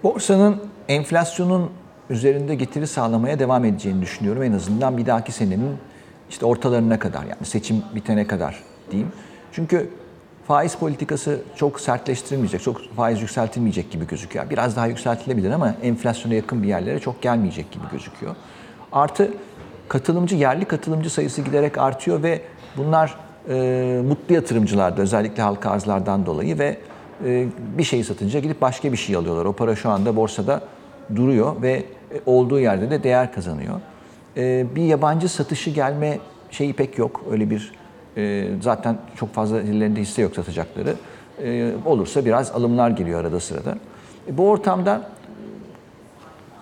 Borsanın 0.03 0.57
enflasyonun 0.89 1.71
üzerinde 2.11 2.55
getiri 2.55 2.87
sağlamaya 2.87 3.39
devam 3.39 3.65
edeceğini 3.65 4.03
düşünüyorum. 4.03 4.43
En 4.43 4.53
azından 4.53 4.99
bir 4.99 5.07
dahaki 5.07 5.33
senenin 5.33 5.77
işte 6.31 6.47
ortalarına 6.47 6.99
kadar 6.99 7.23
yani 7.23 7.45
seçim 7.45 7.83
bitene 7.95 8.27
kadar 8.27 8.63
diyeyim. 8.91 9.13
Çünkü 9.53 9.91
faiz 10.47 10.75
politikası 10.75 11.41
çok 11.57 11.81
sertleştirilmeyecek, 11.81 12.63
çok 12.63 12.95
faiz 12.97 13.21
yükseltilmeyecek 13.21 13.91
gibi 13.91 14.07
gözüküyor. 14.07 14.51
Biraz 14.51 14.77
daha 14.77 14.87
yükseltilebilir 14.87 15.51
ama 15.51 15.75
enflasyona 15.83 16.35
yakın 16.35 16.63
bir 16.63 16.69
yerlere 16.69 16.99
çok 16.99 17.23
gelmeyecek 17.23 17.71
gibi 17.71 17.85
gözüküyor. 17.93 18.37
Artı 18.93 19.31
katılımcı, 19.89 20.37
yerli 20.37 20.65
katılımcı 20.65 21.11
sayısı 21.11 21.43
giderek 21.43 21.79
artıyor 21.79 22.23
ve 22.23 22.43
bunlar 22.77 23.17
e, 23.49 24.03
mutlu 24.09 24.35
yatırımcılarda 24.35 25.03
özellikle 25.03 25.43
halka 25.43 25.71
arzlardan 25.71 26.27
dolayı 26.27 26.59
ve 26.59 26.77
bir 27.79 27.85
şeyi 27.85 28.05
satınca 28.05 28.41
gidip 28.41 28.61
başka 28.61 28.93
bir 28.93 28.97
şey 28.97 29.17
alıyorlar. 29.17 29.45
O 29.45 29.53
para 29.53 29.77
şu 29.77 29.91
anda 29.91 30.17
borsada 30.17 30.63
duruyor 31.17 31.63
ve 31.63 31.73
e, 31.73 31.85
olduğu 32.27 32.61
yerde 32.61 32.91
de 32.91 33.03
değer 33.03 33.33
kazanıyor. 33.33 33.81
E, 34.37 34.67
bir 34.75 34.83
yabancı 34.83 35.29
satışı 35.29 35.71
gelme 35.71 36.19
şeyi 36.51 36.73
pek 36.73 36.99
yok. 36.99 37.25
Öyle 37.31 37.51
bir 37.51 37.73
e, 38.17 38.49
zaten 38.61 38.99
çok 39.17 39.35
fazla 39.35 39.61
ellerinde 39.61 40.01
hisse 40.01 40.23
yok 40.23 40.35
satacakları. 40.37 40.95
E, 41.45 41.73
olursa 41.87 42.25
biraz 42.25 42.51
alımlar 42.51 42.91
geliyor 42.91 43.21
arada 43.21 43.41
sırada. 43.41 43.79
E, 44.29 44.39
bu 44.39 44.49
ortamda 44.49 45.11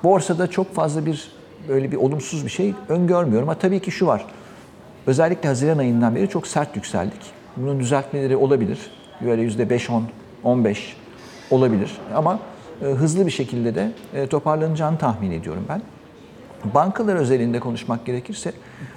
borsada 0.04 0.46
çok 0.46 0.74
fazla 0.74 1.06
bir 1.06 1.28
böyle 1.68 1.92
bir 1.92 1.96
olumsuz 1.96 2.44
bir 2.44 2.50
şey 2.50 2.74
öngörmüyorum. 2.88 3.48
Ama 3.48 3.58
tabii 3.58 3.80
ki 3.80 3.90
şu 3.90 4.06
var. 4.06 4.26
Özellikle 5.06 5.48
Haziran 5.48 5.78
ayından 5.78 6.14
beri 6.14 6.28
çok 6.28 6.46
sert 6.46 6.76
yükseldik. 6.76 7.20
Bunun 7.56 7.80
düzeltmeleri 7.80 8.36
olabilir. 8.36 8.78
Böyle 9.20 9.42
yüzde 9.42 9.70
5, 9.70 9.90
10, 9.90 10.04
15 10.44 10.96
olabilir. 11.50 11.90
Ama 12.14 12.38
e, 12.82 12.84
hızlı 12.84 13.26
bir 13.26 13.30
şekilde 13.30 13.74
de 13.74 13.92
e, 14.14 14.26
toparlanacağını 14.26 14.98
tahmin 14.98 15.30
ediyorum 15.30 15.64
ben. 15.68 15.82
Bankalar 16.74 17.16
özelinde 17.16 17.60
konuşmak 17.60 18.06
gerekirse... 18.06 18.52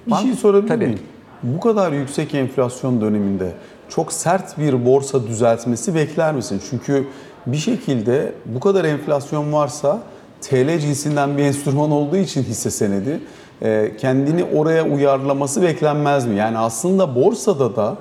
Bir 0.05 0.11
bank- 0.11 0.21
şey 0.21 0.33
sorabilir 0.33 0.67
Tabii. 0.67 0.85
miyim? 0.85 0.99
Bu 1.43 1.59
kadar 1.59 1.91
yüksek 1.91 2.33
enflasyon 2.35 3.01
döneminde 3.01 3.51
çok 3.89 4.13
sert 4.13 4.57
bir 4.57 4.85
borsa 4.85 5.27
düzeltmesi 5.27 5.95
bekler 5.95 6.33
misin? 6.33 6.61
Çünkü 6.69 7.07
bir 7.45 7.57
şekilde 7.57 8.31
bu 8.45 8.59
kadar 8.59 8.85
enflasyon 8.85 9.53
varsa 9.53 9.99
TL 10.41 10.79
cinsinden 10.79 11.37
bir 11.37 11.43
enstrüman 11.43 11.91
olduğu 11.91 12.17
için 12.17 12.43
hisse 12.43 12.71
senedi 12.71 13.19
e, 13.61 13.91
kendini 13.97 14.43
oraya 14.43 14.85
uyarlaması 14.87 15.61
beklenmez 15.61 16.27
mi? 16.27 16.35
Yani 16.35 16.57
aslında 16.57 17.15
borsada 17.15 17.75
da 17.75 17.97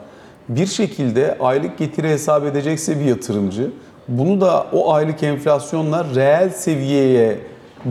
bir 0.56 0.66
şekilde 0.66 1.36
aylık 1.40 1.78
getiri 1.78 2.08
hesap 2.08 2.44
edecekse 2.46 3.00
bir 3.00 3.04
yatırımcı 3.04 3.70
bunu 4.08 4.40
da 4.40 4.66
o 4.72 4.92
aylık 4.92 5.22
enflasyonla 5.22 6.06
reel 6.14 6.50
seviyeye 6.50 7.38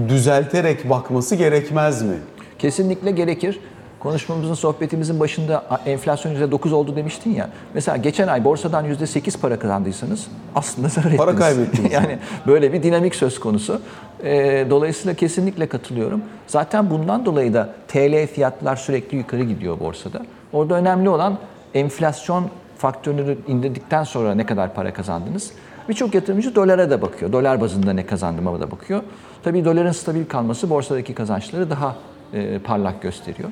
düzelterek 0.10 0.90
bakması 0.90 1.36
gerekmez 1.36 2.02
mi? 2.02 2.16
Kesinlikle 2.60 3.12
gerekir. 3.12 3.60
Konuşmamızın, 4.00 4.54
sohbetimizin 4.54 5.20
başında 5.20 5.64
enflasyon 5.86 6.36
%9 6.36 6.72
oldu 6.74 6.96
demiştin 6.96 7.36
ya. 7.36 7.50
Mesela 7.74 7.98
geçen 7.98 8.28
ay 8.28 8.44
borsadan 8.44 8.86
%8 8.86 9.40
para 9.40 9.60
kazandıysanız 9.60 10.28
aslında 10.56 10.88
zarar 10.88 11.18
Para 11.18 11.32
ettiniz. 11.32 11.40
kaybettiniz. 11.48 11.92
yani 11.94 12.18
böyle 12.48 12.74
bir 12.74 12.84
dinamik 12.84 13.16
söz 13.16 13.40
konusu. 13.40 13.82
Ee, 14.24 14.68
dolayısıyla 14.70 15.14
kesinlikle 15.14 15.68
katılıyorum. 15.68 16.22
Zaten 16.48 16.90
bundan 16.90 17.26
dolayı 17.26 17.54
da 17.54 17.70
TL 17.88 18.28
fiyatlar 18.28 18.76
sürekli 18.76 19.18
yukarı 19.18 19.44
gidiyor 19.44 19.80
borsada. 19.80 20.26
Orada 20.54 20.74
önemli 20.76 21.10
olan 21.10 21.38
enflasyon 21.74 22.50
faktörünü 22.78 23.38
indirdikten 23.48 24.04
sonra 24.04 24.36
ne 24.36 24.46
kadar 24.46 24.74
para 24.74 24.94
kazandınız. 24.94 25.52
Birçok 25.90 26.16
yatırımcı 26.16 26.56
dolara 26.56 26.90
da 26.90 27.02
bakıyor. 27.02 27.32
Dolar 27.32 27.62
bazında 27.62 27.94
ne 27.94 28.06
kazandığıma 28.06 28.60
da 28.60 28.72
bakıyor. 28.72 29.04
Tabii 29.44 29.66
doların 29.66 29.92
stabil 29.92 30.26
kalması 30.26 30.70
borsadaki 30.70 31.14
kazançları 31.14 31.70
daha 31.70 31.96
e, 32.34 32.60
parlak 32.60 33.02
gösteriyor. 33.02 33.50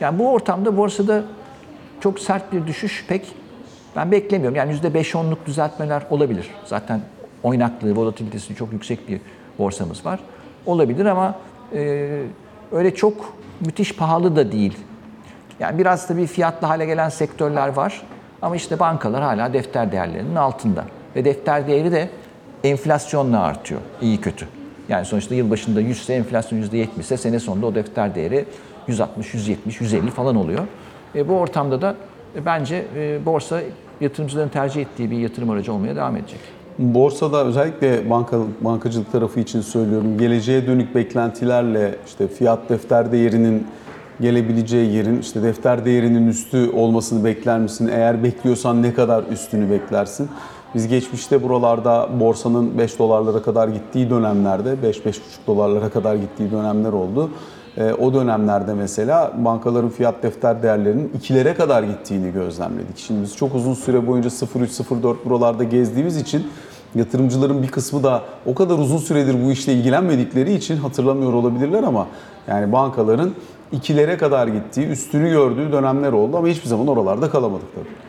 Yani 0.00 0.18
bu 0.18 0.30
ortamda 0.30 0.76
borsada 0.76 1.22
çok 2.00 2.20
sert 2.20 2.52
bir 2.52 2.66
düşüş 2.66 3.04
pek 3.08 3.26
ben 3.96 4.12
beklemiyorum. 4.12 4.56
Yani 4.56 4.72
%5-10'luk 4.72 5.36
düzeltmeler 5.46 6.02
olabilir. 6.10 6.50
Zaten 6.64 7.00
oynaklığı, 7.42 7.96
volatilitesi 7.96 8.54
çok 8.54 8.72
yüksek 8.72 9.08
bir 9.08 9.20
borsamız 9.58 10.06
var. 10.06 10.20
Olabilir 10.66 11.06
ama 11.06 11.34
e, 11.72 12.08
öyle 12.72 12.94
çok 12.94 13.34
müthiş 13.60 13.96
pahalı 13.96 14.36
da 14.36 14.52
değil. 14.52 14.78
Yani 15.60 15.78
biraz 15.78 16.08
da 16.08 16.16
bir 16.16 16.26
fiyatlı 16.26 16.66
hale 16.66 16.86
gelen 16.86 17.08
sektörler 17.08 17.68
var. 17.68 18.02
Ama 18.42 18.56
işte 18.56 18.78
bankalar 18.78 19.22
hala 19.22 19.52
defter 19.52 19.92
değerlerinin 19.92 20.36
altında. 20.36 20.84
Ve 21.16 21.24
defter 21.24 21.66
değeri 21.66 21.92
de 21.92 22.08
enflasyonla 22.64 23.40
artıyor. 23.40 23.80
İyi 24.02 24.20
kötü. 24.20 24.48
Yani 24.88 25.04
sonuçta 25.04 25.34
yılbaşında 25.34 25.80
100 25.80 26.00
ise 26.00 26.14
enflasyon 26.14 26.62
%70 26.62 26.86
ise 27.00 27.16
sene 27.16 27.40
sonunda 27.40 27.66
o 27.66 27.74
defter 27.74 28.14
değeri 28.14 28.44
160, 28.86 29.34
170, 29.34 29.80
150 29.80 30.10
falan 30.10 30.36
oluyor. 30.36 30.60
E, 31.14 31.28
bu 31.28 31.34
ortamda 31.34 31.82
da 31.82 31.94
e, 32.36 32.46
bence 32.46 32.84
e, 32.96 33.26
borsa 33.26 33.60
yatırımcıların 34.00 34.48
tercih 34.48 34.82
ettiği 34.82 35.10
bir 35.10 35.18
yatırım 35.18 35.50
aracı 35.50 35.72
olmaya 35.72 35.96
devam 35.96 36.16
edecek. 36.16 36.40
Borsada 36.78 37.44
özellikle 37.44 38.10
banka, 38.10 38.38
bankacılık 38.60 39.12
tarafı 39.12 39.40
için 39.40 39.60
söylüyorum. 39.60 40.18
Geleceğe 40.18 40.66
dönük 40.66 40.94
beklentilerle 40.94 41.94
işte 42.06 42.28
fiyat 42.28 42.68
defter 42.68 43.12
değerinin 43.12 43.66
gelebileceği 44.20 44.94
yerin 44.94 45.20
işte 45.20 45.42
defter 45.42 45.84
değerinin 45.84 46.26
üstü 46.26 46.70
olmasını 46.70 47.24
bekler 47.24 47.58
misin? 47.58 47.90
Eğer 47.92 48.22
bekliyorsan 48.22 48.82
ne 48.82 48.94
kadar 48.94 49.24
üstünü 49.24 49.70
beklersin? 49.70 50.28
Biz 50.74 50.88
geçmişte 50.88 51.42
buralarda 51.42 52.08
borsanın 52.20 52.78
5 52.78 52.98
dolarlara 52.98 53.42
kadar 53.42 53.68
gittiği 53.68 54.10
dönemlerde 54.10 54.74
5-5,5 54.84 55.12
dolarlara 55.46 55.88
kadar 55.88 56.14
gittiği 56.14 56.50
dönemler 56.50 56.92
oldu. 56.92 57.30
Ee, 57.76 57.92
o 57.92 58.14
dönemlerde 58.14 58.74
mesela 58.74 59.32
bankaların 59.38 59.88
fiyat 59.90 60.22
defter 60.22 60.62
değerlerinin 60.62 61.12
ikilere 61.16 61.54
kadar 61.54 61.82
gittiğini 61.82 62.32
gözlemledik. 62.32 62.98
Şimdi 62.98 63.22
biz 63.22 63.36
çok 63.36 63.54
uzun 63.54 63.74
süre 63.74 64.06
boyunca 64.06 64.28
0,3-0,4 64.28 65.16
buralarda 65.24 65.64
gezdiğimiz 65.64 66.16
için 66.16 66.46
yatırımcıların 66.94 67.62
bir 67.62 67.68
kısmı 67.68 68.02
da 68.02 68.22
o 68.46 68.54
kadar 68.54 68.78
uzun 68.78 68.98
süredir 68.98 69.44
bu 69.44 69.50
işle 69.50 69.72
ilgilenmedikleri 69.72 70.54
için 70.54 70.76
hatırlamıyor 70.76 71.32
olabilirler 71.32 71.82
ama 71.82 72.06
yani 72.48 72.72
bankaların 72.72 73.30
ikilere 73.72 74.16
kadar 74.16 74.46
gittiği, 74.46 74.86
üstünü 74.86 75.30
gördüğü 75.30 75.72
dönemler 75.72 76.12
oldu 76.12 76.36
ama 76.36 76.48
hiçbir 76.48 76.68
zaman 76.68 76.86
oralarda 76.86 77.30
kalamadık 77.30 77.66
tabii. 77.74 78.06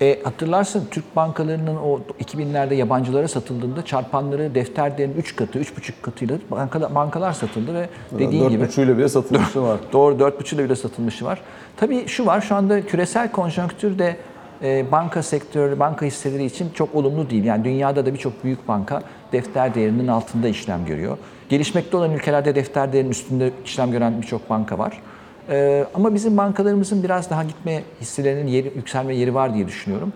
E, 0.00 0.22
hatırlarsın 0.22 0.84
Türk 0.90 1.16
bankalarının 1.16 1.76
o 1.76 2.00
2000'lerde 2.20 2.74
yabancılara 2.74 3.28
satıldığında 3.28 3.84
çarpanları 3.84 4.54
defter 4.54 4.98
değerinin 4.98 5.16
3 5.16 5.36
katı, 5.36 5.58
3,5 5.58 5.92
katıyla 6.02 6.38
bankalar, 6.50 6.94
bankalar 6.94 7.32
satıldı 7.32 7.74
ve 7.74 7.88
dediğin 8.18 8.42
Dört 8.42 8.50
gibi 8.50 8.64
buçuğuyla 8.64 8.98
bile 8.98 9.08
satılmışı 9.08 9.62
var. 9.62 9.78
Doğru 9.92 10.14
4,5'la 10.14 10.64
bile 10.64 10.76
satılmışı 10.76 11.24
var. 11.24 11.40
Tabii 11.76 12.08
şu 12.08 12.26
var 12.26 12.40
şu 12.40 12.54
anda 12.54 12.86
küresel 12.86 13.32
konjonktürde 13.32 14.16
e, 14.62 14.92
banka 14.92 15.22
sektörü, 15.22 15.78
banka 15.78 16.06
hisseleri 16.06 16.44
için 16.44 16.70
çok 16.74 16.94
olumlu 16.94 17.30
değil. 17.30 17.44
Yani 17.44 17.64
dünyada 17.64 18.06
da 18.06 18.14
birçok 18.14 18.44
büyük 18.44 18.68
banka 18.68 19.02
defter 19.32 19.74
değerinin 19.74 20.08
altında 20.08 20.48
işlem 20.48 20.86
görüyor. 20.86 21.18
Gelişmekte 21.48 21.96
olan 21.96 22.12
ülkelerde 22.12 22.54
defter 22.54 22.92
değerinin 22.92 23.10
üstünde 23.10 23.50
işlem 23.64 23.90
gören 23.90 24.22
birçok 24.22 24.50
banka 24.50 24.78
var. 24.78 25.00
E, 25.48 25.84
ama 25.94 26.14
bizim 26.14 26.36
bankalarımızın 26.36 27.02
biraz 27.02 27.30
daha 27.30 27.44
gitme 27.44 27.82
hisselerinin 28.00 28.46
yeri, 28.46 28.72
yükselme 28.76 29.14
yeri 29.14 29.34
var 29.34 29.54
diye 29.54 29.66
düşünüyorum. 29.66 30.12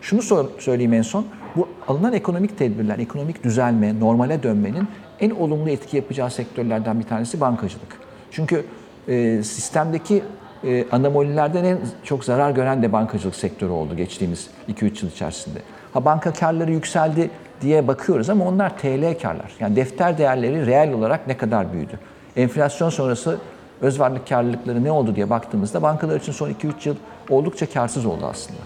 Şunu 0.00 0.22
sor- 0.22 0.50
söyleyeyim 0.58 0.92
en 0.94 1.02
son. 1.02 1.26
Bu 1.56 1.68
alınan 1.88 2.12
ekonomik 2.12 2.58
tedbirler, 2.58 2.98
ekonomik 2.98 3.44
düzelme, 3.44 4.00
normale 4.00 4.42
dönmenin 4.42 4.88
en 5.20 5.30
olumlu 5.30 5.70
etki 5.70 5.96
yapacağı 5.96 6.30
sektörlerden 6.30 7.00
bir 7.00 7.04
tanesi 7.04 7.40
bankacılık. 7.40 7.98
Çünkü 8.30 8.64
e, 9.08 9.42
sistemdeki 9.42 10.22
e, 10.64 10.84
anomalilerden 10.92 11.64
en 11.64 11.78
çok 12.04 12.24
zarar 12.24 12.50
gören 12.50 12.82
de 12.82 12.92
bankacılık 12.92 13.36
sektörü 13.36 13.70
oldu 13.70 13.96
geçtiğimiz 13.96 14.48
2-3 14.68 15.04
yıl 15.04 15.10
içerisinde. 15.10 15.58
Ha 15.92 16.04
banka 16.04 16.32
karları 16.32 16.72
yükseldi 16.72 17.30
diye 17.60 17.88
bakıyoruz 17.88 18.30
ama 18.30 18.44
onlar 18.44 18.78
TL 18.78 19.18
karlar. 19.22 19.52
Yani 19.60 19.76
defter 19.76 20.18
değerleri 20.18 20.66
reel 20.66 20.92
olarak 20.92 21.26
ne 21.26 21.36
kadar 21.36 21.72
büyüdü? 21.72 21.98
Enflasyon 22.36 22.90
sonrası 22.90 23.38
öz 23.80 24.00
varlık 24.00 24.28
karlılıkları 24.28 24.84
ne 24.84 24.90
oldu 24.90 25.16
diye 25.16 25.30
baktığımızda 25.30 25.82
bankalar 25.82 26.20
için 26.20 26.32
son 26.32 26.50
2-3 26.50 26.72
yıl 26.84 26.96
oldukça 27.30 27.66
karsız 27.66 28.06
oldu 28.06 28.26
aslında. 28.30 28.60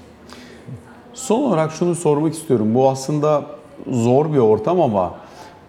Son 1.15 1.43
olarak 1.43 1.73
şunu 1.73 1.95
sormak 1.95 2.35
istiyorum. 2.35 2.75
Bu 2.75 2.91
aslında 2.91 3.43
zor 3.87 4.33
bir 4.33 4.39
ortam 4.39 4.81
ama 4.81 5.15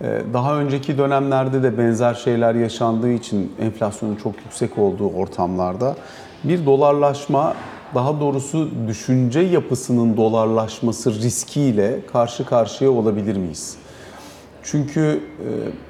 e, 0.02 0.22
daha 0.34 0.56
önceki 0.56 0.98
dönemlerde 0.98 1.64
de 1.64 1.78
benzer 1.78 2.14
şeyler 2.14 2.56
yaşandığı 2.56 3.12
için 3.12 3.54
enflasyonun 3.62 4.16
çok 4.16 4.36
yüksek 4.46 4.78
olduğu 4.78 5.10
ortamlarda 5.10 5.96
bir 6.44 6.66
dolarlaşma, 6.66 7.54
daha 7.96 8.20
doğrusu 8.20 8.70
düşünce 8.88 9.40
yapısının 9.40 10.18
dolarlaşması 10.18 11.14
riskiyle 11.14 12.00
karşı 12.12 12.46
karşıya 12.46 12.92
olabilir 12.92 13.38
miyiz? 13.38 13.78
Çünkü 14.64 15.20
e, 15.40 15.48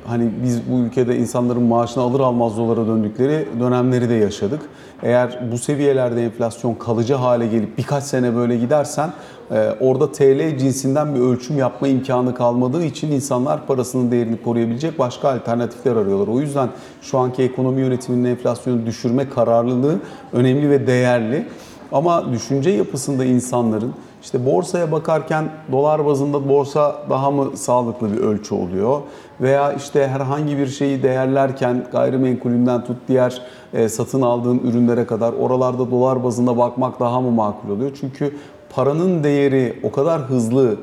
hani 0.08 0.30
biz 0.44 0.72
bu 0.72 0.80
ülkede 0.80 1.18
insanların 1.18 1.64
maaşını 1.64 2.04
alır 2.04 2.20
almaz 2.20 2.58
dolara 2.58 2.88
döndükleri 2.88 3.48
dönemleri 3.60 4.10
de 4.10 4.14
yaşadık. 4.14 4.62
Eğer 5.04 5.40
bu 5.52 5.58
seviyelerde 5.58 6.26
enflasyon 6.26 6.74
kalıcı 6.74 7.14
hale 7.14 7.48
gelip 7.48 7.78
birkaç 7.78 8.04
sene 8.04 8.36
böyle 8.36 8.58
gidersen 8.58 9.10
e, 9.52 9.70
orada 9.80 10.12
TL 10.12 10.58
cinsinden 10.58 11.16
bir 11.16 11.20
ölçüm 11.20 11.58
yapma 11.58 11.88
imkanı 11.88 12.36
kalmadığı 12.36 12.84
için 12.84 13.12
insanlar 13.12 13.68
parasının 13.68 14.12
değerini 14.12 14.42
koruyabilecek 14.42 15.00
başka 15.00 15.30
alternatifler 15.30 15.96
arıyorlar. 15.96 16.28
O 16.28 16.40
yüzden 16.40 16.70
şu 17.02 17.18
anki 17.18 17.44
ekonomi 17.44 17.82
yönetiminin 17.82 18.30
enflasyonu 18.30 18.86
düşürme 18.86 19.30
kararlılığı 19.30 20.00
önemli 20.34 20.70
ve 20.70 20.88
değerli. 20.88 21.48
Ama 21.92 22.32
düşünce 22.34 22.70
yapısında 22.70 23.26
insanların 23.26 23.94
işte 24.22 24.46
borsaya 24.46 24.92
bakarken 24.92 25.50
dolar 25.72 26.06
bazında 26.06 26.50
borsa 26.50 26.96
daha 27.10 27.32
mı 27.32 27.58
sağlıklı 27.58 28.14
bir 28.14 28.18
ölçü 28.18 28.56
oluyor? 28.56 29.02
Veya 29.42 29.74
işte 29.74 30.08
herhangi 30.08 30.58
bir 30.58 30.68
şeyi 30.68 31.04
değerlerken 31.04 31.86
gayrimenkulünden 31.92 32.86
tut 32.86 32.98
diğer 33.08 33.42
e, 33.74 33.90
satın 33.90 34.22
aldığın 34.22 34.60
ürünlere 34.60 35.06
kadar 35.06 35.34
oralarda 35.34 35.92
dolar 35.92 36.24
bazında 36.24 36.58
bakmak 36.58 37.00
daha 37.00 37.22
mı 37.22 37.32
makul 37.32 37.70
oluyor? 37.70 37.92
Çünkü 38.00 38.36
paranın 38.70 39.24
değeri 39.24 39.80
o 39.84 39.92
kadar 39.92 40.22
hızlı 40.22 40.78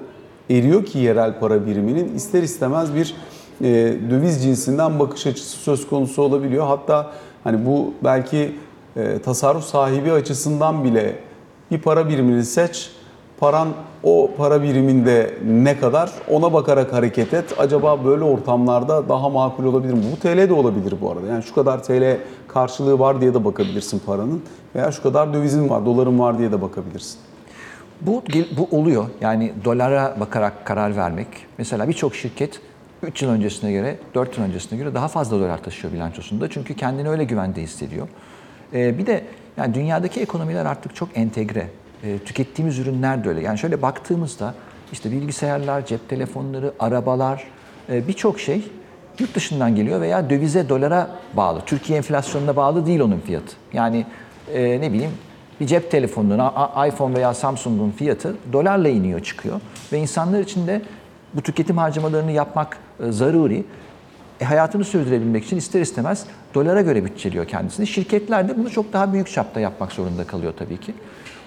eriyor 0.51 0.85
ki 0.85 0.99
yerel 0.99 1.39
para 1.41 1.67
biriminin 1.67 2.15
ister 2.15 2.43
istemez 2.43 2.95
bir 2.95 3.15
e, 3.61 3.95
döviz 4.11 4.43
cinsinden 4.43 4.99
bakış 4.99 5.27
açısı 5.27 5.57
söz 5.57 5.89
konusu 5.89 6.23
olabiliyor. 6.23 6.67
Hatta 6.67 7.11
hani 7.45 7.67
bu 7.67 7.93
belki 8.05 8.53
e, 8.97 9.19
tasarruf 9.19 9.65
sahibi 9.65 10.13
açısından 10.13 10.85
bile 10.85 11.19
bir 11.71 11.79
para 11.79 12.09
birimini 12.09 12.45
seç, 12.45 12.91
paran 13.41 13.69
o 14.03 14.31
para 14.37 14.63
biriminde 14.63 15.35
ne 15.45 15.79
kadar 15.79 16.11
ona 16.31 16.53
bakarak 16.53 16.93
hareket 16.93 17.35
et. 17.35 17.55
Acaba 17.59 18.05
böyle 18.05 18.25
ortamlarda 18.25 19.09
daha 19.09 19.29
makul 19.29 19.65
olabilir 19.65 19.93
mi? 19.93 20.03
Bu 20.13 20.21
TL 20.21 20.49
de 20.49 20.53
olabilir 20.53 20.95
bu 21.01 21.11
arada. 21.11 21.27
Yani 21.27 21.43
şu 21.43 21.55
kadar 21.55 21.83
TL 21.83 22.17
karşılığı 22.49 22.99
var 22.99 23.21
diye 23.21 23.35
de 23.35 23.45
bakabilirsin 23.45 24.03
paranın 24.07 24.43
veya 24.75 24.93
şu 24.93 25.03
kadar 25.03 25.35
dövizin 25.35 25.69
var, 25.69 25.87
doların 25.87 26.19
var 26.19 26.39
diye 26.39 26.53
de 26.53 26.63
bakabilirsin. 26.63 27.19
Bu, 28.01 28.23
bu 28.59 28.77
oluyor. 28.77 29.05
Yani 29.21 29.53
dolara 29.65 30.17
bakarak 30.21 30.65
karar 30.65 30.97
vermek. 30.97 31.29
Mesela 31.59 31.89
birçok 31.89 32.15
şirket 32.15 32.61
3 33.03 33.23
yıl 33.23 33.31
öncesine 33.31 33.73
göre, 33.73 33.99
4 34.15 34.39
yıl 34.39 34.45
öncesine 34.45 34.79
göre 34.79 34.95
daha 34.95 35.09
fazla 35.09 35.41
dolar 35.41 35.63
taşıyor 35.63 35.93
bilançosunda. 35.93 36.51
Çünkü 36.51 36.75
kendini 36.75 37.09
öyle 37.09 37.25
güvende 37.25 37.63
hissediyor. 37.63 38.09
Ee, 38.73 38.99
bir 38.99 39.07
de 39.07 39.25
yani 39.57 39.75
dünyadaki 39.75 40.21
ekonomiler 40.21 40.67
artık 40.67 40.97
çok 40.97 41.09
entegre. 41.15 41.67
Ee, 42.05 42.19
tükettiğimiz 42.19 42.79
ürünler 42.79 43.25
de 43.25 43.29
öyle. 43.29 43.41
Yani 43.41 43.59
şöyle 43.59 43.83
baktığımızda 43.83 44.55
işte 44.93 45.11
bilgisayarlar, 45.11 45.87
cep 45.87 46.09
telefonları, 46.09 46.73
arabalar 46.79 47.45
e, 47.89 48.09
birçok 48.09 48.41
şey 48.41 48.65
yurt 49.19 49.35
dışından 49.35 49.77
geliyor 49.77 50.01
veya 50.01 50.31
dövize, 50.31 50.69
dolara 50.69 51.11
bağlı. 51.35 51.61
Türkiye 51.67 51.99
enflasyonuna 51.99 52.57
bağlı 52.57 52.87
değil 52.87 53.01
onun 53.01 53.21
fiyatı. 53.21 53.57
Yani 53.73 54.07
e, 54.55 54.81
ne 54.81 54.93
bileyim 54.93 55.13
bir 55.61 55.67
cep 55.67 55.91
telefonunun, 55.91 56.53
iPhone 56.89 57.15
veya 57.15 57.35
Samsung'un 57.35 57.91
fiyatı 57.91 58.37
dolarla 58.53 58.89
iniyor 58.89 59.21
çıkıyor. 59.21 59.61
Ve 59.93 59.99
insanlar 59.99 60.41
için 60.41 60.67
de 60.67 60.83
bu 61.35 61.43
tüketim 61.43 61.79
harcamalarını 61.79 62.33
yapmak 62.33 62.79
e, 63.01 63.13
zaruri. 63.13 63.65
E, 64.41 64.45
hayatını 64.45 64.85
sürdürebilmek 64.85 65.45
için 65.45 65.57
ister 65.57 65.81
istemez 65.81 66.27
dolara 66.55 66.81
göre 66.81 67.05
bütçeliyor 67.05 67.47
kendisini. 67.47 67.87
Şirketler 67.87 68.49
de 68.49 68.59
bunu 68.59 68.71
çok 68.71 68.93
daha 68.93 69.13
büyük 69.13 69.31
çapta 69.31 69.61
yapmak 69.61 69.93
zorunda 69.93 70.25
kalıyor 70.25 70.53
tabii 70.59 70.81
ki. 70.81 70.95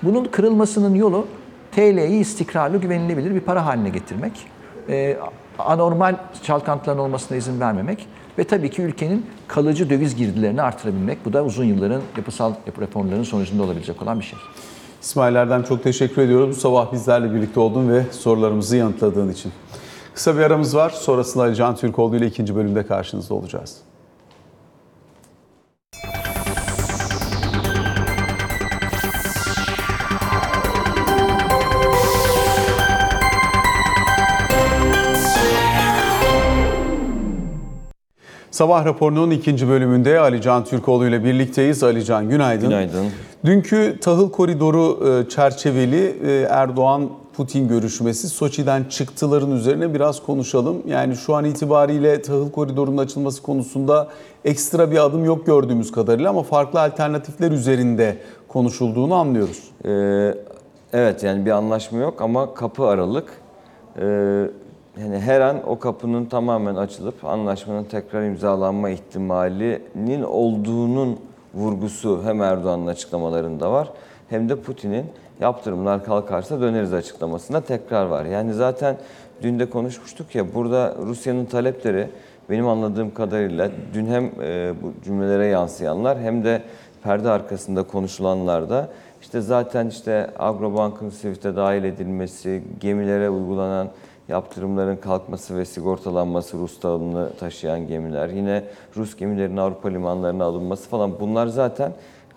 Bunun 0.03 0.25
kırılmasının 0.25 0.95
yolu 0.95 1.27
TL'yi 1.71 2.19
istikrarlı, 2.19 2.77
güvenilebilir 2.77 3.35
bir 3.35 3.39
para 3.39 3.65
haline 3.65 3.89
getirmek. 3.89 4.31
E, 4.89 5.17
anormal 5.59 6.15
çalkantıların 6.43 7.03
olmasına 7.03 7.37
izin 7.37 7.59
vermemek 7.59 8.07
ve 8.37 8.43
tabii 8.43 8.69
ki 8.69 8.81
ülkenin 8.81 9.25
kalıcı 9.47 9.89
döviz 9.89 10.15
girdilerini 10.15 10.61
artırabilmek. 10.61 11.25
Bu 11.25 11.33
da 11.33 11.43
uzun 11.43 11.65
yılların 11.65 12.01
yapısal 12.17 12.53
yapı 12.67 12.81
reformlarının 12.81 13.23
sonucunda 13.23 13.63
olabilecek 13.63 14.01
olan 14.01 14.19
bir 14.19 14.25
şey. 14.25 14.39
İsmail 15.01 15.35
Erdem 15.35 15.63
çok 15.63 15.83
teşekkür 15.83 16.21
ediyoruz. 16.21 16.55
Bu 16.55 16.59
sabah 16.59 16.93
bizlerle 16.93 17.33
birlikte 17.33 17.59
oldun 17.59 17.89
ve 17.89 18.03
sorularımızı 18.11 18.77
yanıtladığın 18.77 19.31
için. 19.31 19.51
Kısa 20.19 20.37
bir 20.37 20.41
aramız 20.41 20.75
var. 20.75 20.89
Sonrasında 20.89 21.43
Ali 21.43 21.55
Can 21.55 21.75
Türkoğlu 21.75 22.15
ile 22.15 22.27
ikinci 22.27 22.55
bölümde 22.55 22.85
karşınızda 22.87 23.33
olacağız. 23.33 23.77
Sabah 38.51 38.85
raporunun 38.85 39.31
ikinci 39.31 39.67
bölümünde 39.67 40.19
Ali 40.19 40.41
Can 40.41 40.65
Türkoğlu 40.65 41.07
ile 41.07 41.23
birlikteyiz. 41.23 41.83
Ali 41.83 42.05
Can 42.05 42.29
günaydın. 42.29 42.69
Günaydın. 42.69 43.05
Dünkü 43.45 43.97
tahıl 44.01 44.31
koridoru 44.31 44.99
e, 45.09 45.29
çerçeveli 45.29 46.15
e, 46.27 46.47
Erdoğan-Putin 47.39 47.67
görüşmesi 47.67 48.29
Soçi'den 48.29 48.83
çıktıların 48.83 49.51
üzerine 49.51 49.93
biraz 49.93 50.23
konuşalım. 50.23 50.83
Yani 50.87 51.15
şu 51.15 51.35
an 51.35 51.45
itibariyle 51.45 52.21
tahıl 52.21 52.51
koridorunun 52.51 52.97
açılması 52.97 53.41
konusunda 53.41 54.07
ekstra 54.45 54.91
bir 54.91 55.05
adım 55.05 55.25
yok 55.25 55.45
gördüğümüz 55.45 55.91
kadarıyla 55.91 56.29
ama 56.29 56.43
farklı 56.43 56.81
alternatifler 56.81 57.51
üzerinde 57.51 58.17
konuşulduğunu 58.47 59.13
anlıyoruz. 59.13 59.71
Ee, 59.85 60.33
evet 60.93 61.23
yani 61.23 61.45
bir 61.45 61.51
anlaşma 61.51 61.99
yok 61.99 62.21
ama 62.21 62.53
kapı 62.53 62.85
aralık. 62.85 63.29
Ee, 63.97 64.05
yani 65.01 65.19
her 65.19 65.41
an 65.41 65.69
o 65.69 65.79
kapının 65.79 66.25
tamamen 66.25 66.75
açılıp 66.75 67.25
anlaşmanın 67.25 67.83
tekrar 67.83 68.23
imzalanma 68.23 68.89
ihtimalinin 68.89 70.23
olduğunun 70.23 71.19
vurgusu 71.53 72.21
hem 72.25 72.41
Erdoğan'ın 72.41 72.87
açıklamalarında 72.87 73.71
var 73.71 73.91
hem 74.29 74.49
de 74.49 74.55
Putin'in 74.55 75.05
yaptırımlar 75.39 76.05
kalkarsa 76.05 76.61
döneriz 76.61 76.93
açıklamasında 76.93 77.61
tekrar 77.61 78.05
var. 78.05 78.25
Yani 78.25 78.53
zaten 78.53 78.97
dün 79.41 79.59
de 79.59 79.69
konuşmuştuk 79.69 80.35
ya 80.35 80.53
burada 80.53 80.95
Rusya'nın 81.05 81.45
talepleri 81.45 82.09
benim 82.49 82.67
anladığım 82.67 83.13
kadarıyla 83.13 83.71
dün 83.93 84.05
hem 84.05 84.31
e, 84.41 84.73
bu 84.81 84.93
cümlelere 85.03 85.45
yansıyanlar 85.45 86.19
hem 86.19 86.43
de 86.43 86.61
perde 87.03 87.29
arkasında 87.29 87.83
konuşulanlarda 87.83 88.89
işte 89.21 89.41
zaten 89.41 89.87
işte 89.87 90.29
Agrobank'ın 90.39 91.09
SWIFT'e 91.09 91.55
dahil 91.55 91.83
edilmesi, 91.83 92.63
gemilere 92.79 93.29
uygulanan 93.29 93.89
yaptırımların 94.27 94.95
kalkması 94.95 95.57
ve 95.57 95.65
sigortalanması 95.65 96.57
Rus 96.57 96.79
taşıyan 97.39 97.87
gemiler, 97.87 98.29
yine 98.29 98.63
Rus 98.95 99.15
gemilerin 99.15 99.57
Avrupa 99.57 99.89
limanlarına 99.89 100.43
alınması 100.43 100.89
falan 100.89 101.19
bunlar 101.19 101.47
zaten 101.47 101.93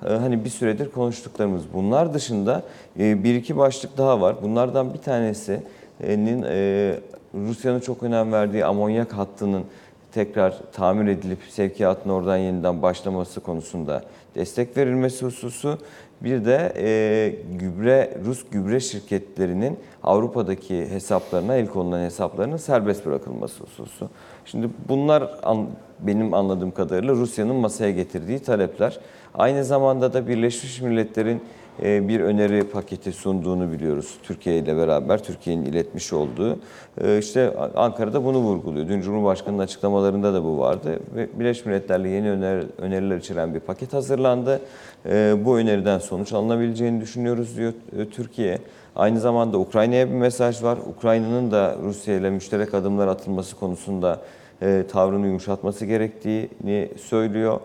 hani 0.09 0.45
bir 0.45 0.51
süredir 0.51 0.91
konuştuklarımız. 0.91 1.63
Bunlar 1.73 2.15
dışında 2.15 2.63
e, 2.99 3.25
bir 3.25 3.35
iki 3.35 3.57
başlık 3.57 3.99
daha 3.99 4.21
var. 4.21 4.37
Bunlardan 4.43 4.95
bir 4.95 4.99
tanesinin 4.99 6.43
e, 6.43 6.95
Rusya'nın 7.35 7.81
çok 7.81 8.03
önem 8.03 8.33
verdiği 8.33 8.65
amonyak 8.65 9.13
hattının 9.13 9.65
tekrar 10.13 10.59
tamir 10.73 11.11
edilip 11.11 11.39
sevkiyatın 11.51 12.11
oradan 12.11 12.37
yeniden 12.37 12.83
başlaması 12.83 13.41
konusunda 13.41 14.03
destek 14.35 14.77
verilmesi 14.77 15.27
hususu. 15.27 15.79
Bir 16.21 16.45
de 16.45 16.73
e, 16.77 17.35
gübre 17.59 18.19
Rus 18.25 18.45
gübre 18.51 18.81
şirketlerinin 18.81 19.79
Avrupa'daki 20.03 20.91
hesaplarına, 20.91 21.55
el 21.55 21.67
konulan 21.67 22.01
hesaplarının 22.01 22.57
serbest 22.57 23.07
bırakılması 23.07 23.65
hususu. 23.65 24.11
Şimdi 24.45 24.71
bunlar 24.89 25.31
an- 25.43 25.67
benim 26.01 26.35
anladığım 26.35 26.71
kadarıyla 26.71 27.15
Rusya'nın 27.15 27.57
masaya 27.57 27.91
getirdiği 27.91 28.39
talepler. 28.39 28.99
Aynı 29.35 29.65
zamanda 29.65 30.13
da 30.13 30.29
Birleşmiş 30.29 30.81
Milletler'in 30.81 31.43
bir 31.81 32.21
öneri 32.21 32.65
paketi 32.65 33.13
sunduğunu 33.13 33.73
biliyoruz 33.73 34.15
Türkiye 34.23 34.59
ile 34.59 34.77
beraber, 34.77 35.23
Türkiye'nin 35.23 35.65
iletmiş 35.65 36.13
olduğu. 36.13 36.59
E, 37.05 37.19
İşte 37.19 37.57
Ankara'da 37.77 38.25
bunu 38.25 38.39
vurguluyor. 38.39 38.89
Dün 38.89 39.01
Cumhurbaşkanı'nın 39.01 39.63
açıklamalarında 39.63 40.35
da 40.35 40.45
bu 40.45 40.59
vardı. 40.59 41.01
Ve 41.17 41.29
Birleşmiş 41.39 41.67
Milletler'le 41.67 42.05
yeni 42.05 42.31
öner, 42.31 42.65
öneriler 42.79 43.17
içeren 43.17 43.55
bir 43.55 43.61
paket 43.61 43.93
hazırlandı. 43.93 44.61
E, 45.07 45.35
Bu 45.45 45.59
öneriden 45.59 45.99
sonuç 45.99 46.33
alınabileceğini 46.33 47.01
düşünüyoruz 47.01 47.57
diyor 47.57 47.73
e, 47.99 48.09
Türkiye. 48.09 48.59
Aynı 48.97 49.21
zamanda 49.21 49.59
Ukrayna'ya 49.59 50.09
bir 50.09 50.15
mesaj 50.15 50.63
var. 50.63 50.79
Ukrayna'nın 50.97 51.51
da 51.51 51.77
Rusya 51.83 52.15
ile 52.17 52.31
müşterek 52.31 52.75
adımlar 52.75 53.09
atılması 53.09 53.57
konusunda 53.57 54.21
e, 54.63 54.85
tavrını 54.93 55.27
yumuşatması 55.27 55.87
gerektiğini 55.87 56.89
söylüyor. 57.09 57.61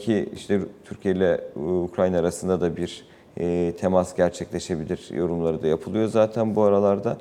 Ki 0.00 0.28
işte 0.34 0.60
Türkiye 0.84 1.14
ile 1.14 1.40
e, 1.56 1.60
Ukrayna 1.60 2.18
arasında 2.18 2.60
da 2.60 2.76
bir 2.76 3.09
e, 3.40 3.72
temas 3.80 4.16
gerçekleşebilir 4.16 5.10
yorumları 5.14 5.62
da 5.62 5.66
yapılıyor 5.66 6.08
zaten 6.08 6.56
bu 6.56 6.62
aralarda. 6.62 7.16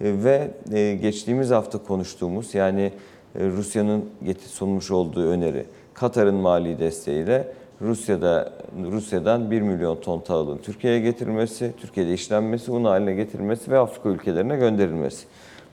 E, 0.00 0.24
ve 0.24 0.50
e, 0.72 0.94
geçtiğimiz 0.94 1.50
hafta 1.50 1.78
konuştuğumuz 1.78 2.54
yani 2.54 2.92
e, 3.38 3.46
Rusya'nın 3.46 4.04
sunmuş 4.46 4.90
olduğu 4.90 5.28
öneri 5.28 5.64
Katar'ın 5.94 6.34
mali 6.34 6.78
desteğiyle 6.78 7.52
Rusya'da 7.80 8.52
Rusya'dan 8.90 9.50
1 9.50 9.62
milyon 9.62 9.96
ton 9.96 10.20
tahılın 10.20 10.58
Türkiye'ye 10.58 11.00
getirilmesi, 11.00 11.72
Türkiye'de 11.80 12.14
işlenmesi, 12.14 12.72
un 12.72 12.84
haline 12.84 13.14
getirilmesi 13.14 13.70
ve 13.70 13.78
Afrika 13.78 14.08
ülkelerine 14.08 14.56
gönderilmesi. 14.56 15.26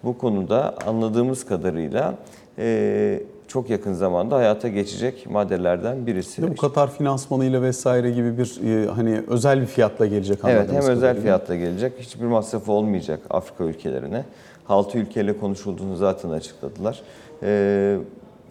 Bu 0.03 0.17
konuda 0.17 0.75
anladığımız 0.88 1.45
kadarıyla 1.45 2.15
e, 2.57 3.23
çok 3.49 3.69
yakın 3.69 3.93
zamanda 3.93 4.35
hayata 4.35 4.67
geçecek 4.67 5.27
maddelerden 5.29 6.07
birisi. 6.07 6.51
Bu 6.51 6.55
Katar 6.55 6.91
finansmanıyla 6.91 7.62
vesaire 7.62 8.12
gibi 8.12 8.38
bir 8.38 8.62
e, 8.63 8.88
hani 8.88 9.23
özel 9.27 9.62
bir 9.62 9.65
fiyatla 9.65 10.05
gelecek 10.05 10.38
Evet 10.43 10.51
hem 10.53 10.59
anladığımız 10.59 10.89
özel 10.89 10.99
kadarıyla. 10.99 11.21
fiyatla 11.21 11.55
gelecek, 11.55 11.93
hiçbir 11.99 12.25
masrafı 12.25 12.71
olmayacak 12.71 13.19
Afrika 13.29 13.63
ülkelerine. 13.63 14.25
6 14.69 14.97
ülkeyle 14.97 15.38
konuşulduğunu 15.38 15.95
zaten 15.95 16.29
açıkladılar. 16.29 17.01
Ee, 17.43 17.97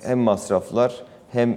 hem 0.03 0.19
masraflar 0.19 0.95
hem 1.33 1.57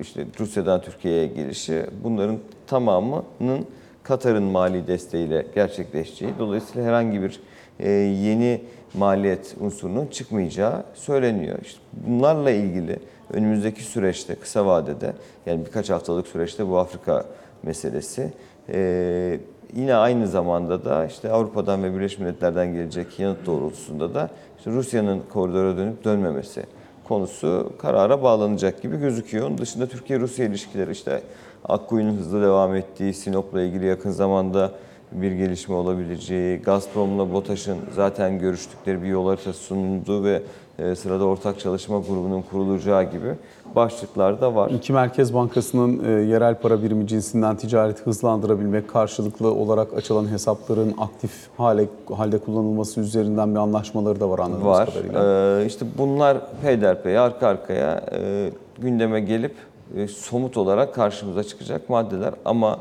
işte 0.00 0.26
Rusya'dan 0.40 0.80
Türkiye'ye 0.80 1.26
gelişi 1.26 1.86
bunların 2.04 2.38
tamamının 2.66 3.66
Katar'ın 4.02 4.42
mali 4.42 4.86
desteğiyle 4.86 5.46
gerçekleşeceği. 5.54 6.32
Dolayısıyla 6.38 6.88
herhangi 6.88 7.22
bir 7.22 7.30
e, 7.30 7.40
yeni 7.86 8.60
maliyet 8.94 9.54
unsurunun 9.60 10.06
çıkmayacağı 10.06 10.84
söyleniyor. 10.94 11.58
İşte 11.62 11.80
bunlarla 11.92 12.50
ilgili 12.50 12.98
önümüzdeki 13.32 13.82
süreçte 13.82 14.34
kısa 14.34 14.66
vadede 14.66 15.12
yani 15.46 15.66
birkaç 15.66 15.90
haftalık 15.90 16.26
süreçte 16.26 16.68
bu 16.68 16.78
Afrika 16.78 17.24
meselesi 17.62 18.32
ee, 18.72 19.40
yine 19.76 19.94
aynı 19.94 20.28
zamanda 20.28 20.84
da 20.84 21.06
işte 21.06 21.30
Avrupa'dan 21.30 21.84
ve 21.84 21.94
Birleşmiş 21.94 22.18
Milletler'den 22.18 22.72
gelecek 22.72 23.18
yanıt 23.18 23.46
doğrultusunda 23.46 24.14
da 24.14 24.30
işte 24.58 24.70
Rusya'nın 24.70 25.22
koridora 25.32 25.76
dönüp 25.76 26.04
dönmemesi 26.04 26.62
konusu 27.04 27.72
karara 27.78 28.22
bağlanacak 28.22 28.82
gibi 28.82 28.96
gözüküyor. 28.96 29.46
Onun 29.46 29.58
dışında 29.58 29.86
Türkiye-Rusya 29.86 30.46
ilişkileri 30.46 30.90
işte 30.90 31.22
Akkuyu'nun 31.64 32.16
hızlı 32.16 32.42
devam 32.42 32.74
ettiği, 32.74 33.14
Sinop'la 33.14 33.62
ilgili 33.62 33.86
yakın 33.86 34.10
zamanda 34.10 34.72
bir 35.12 35.32
gelişme 35.32 35.74
olabileceği, 35.74 36.58
Gazprom'la 36.58 37.32
BOTAŞ'ın 37.32 37.78
zaten 37.94 38.38
görüştükleri 38.38 39.02
bir 39.02 39.08
yol 39.08 39.26
haritası 39.26 39.58
sunulduğu 39.58 40.24
ve 40.24 40.42
e, 40.78 40.94
sırada 40.94 41.24
ortak 41.24 41.60
çalışma 41.60 41.98
grubunun 41.98 42.42
kurulacağı 42.42 43.10
gibi 43.10 43.34
başlıklar 43.76 44.40
da 44.40 44.54
var. 44.54 44.70
İki 44.70 44.92
Merkez 44.92 45.34
Bankası'nın 45.34 46.04
e, 46.04 46.10
yerel 46.10 46.54
para 46.54 46.82
birimi 46.82 47.06
cinsinden 47.06 47.56
ticareti 47.56 48.02
hızlandırabilmek, 48.02 48.88
karşılıklı 48.88 49.54
olarak 49.54 49.94
açılan 49.94 50.28
hesapların 50.28 50.94
aktif 50.98 51.32
hale 51.56 51.86
halde 52.16 52.38
kullanılması 52.38 53.00
üzerinden 53.00 53.54
bir 53.54 53.60
anlaşmaları 53.60 54.20
da 54.20 54.30
var 54.30 54.38
anladığımız 54.38 54.66
var. 54.66 54.86
kadarıyla. 54.86 55.60
Ee, 55.60 55.66
işte 55.66 55.86
bunlar 55.98 56.38
peyderpey 56.62 57.18
arka 57.18 57.46
arkaya 57.48 58.04
e, 58.12 58.50
gündeme 58.78 59.20
gelip 59.20 59.54
e, 59.96 60.08
somut 60.08 60.56
olarak 60.56 60.94
karşımıza 60.94 61.44
çıkacak 61.44 61.88
maddeler 61.88 62.34
ama 62.44 62.78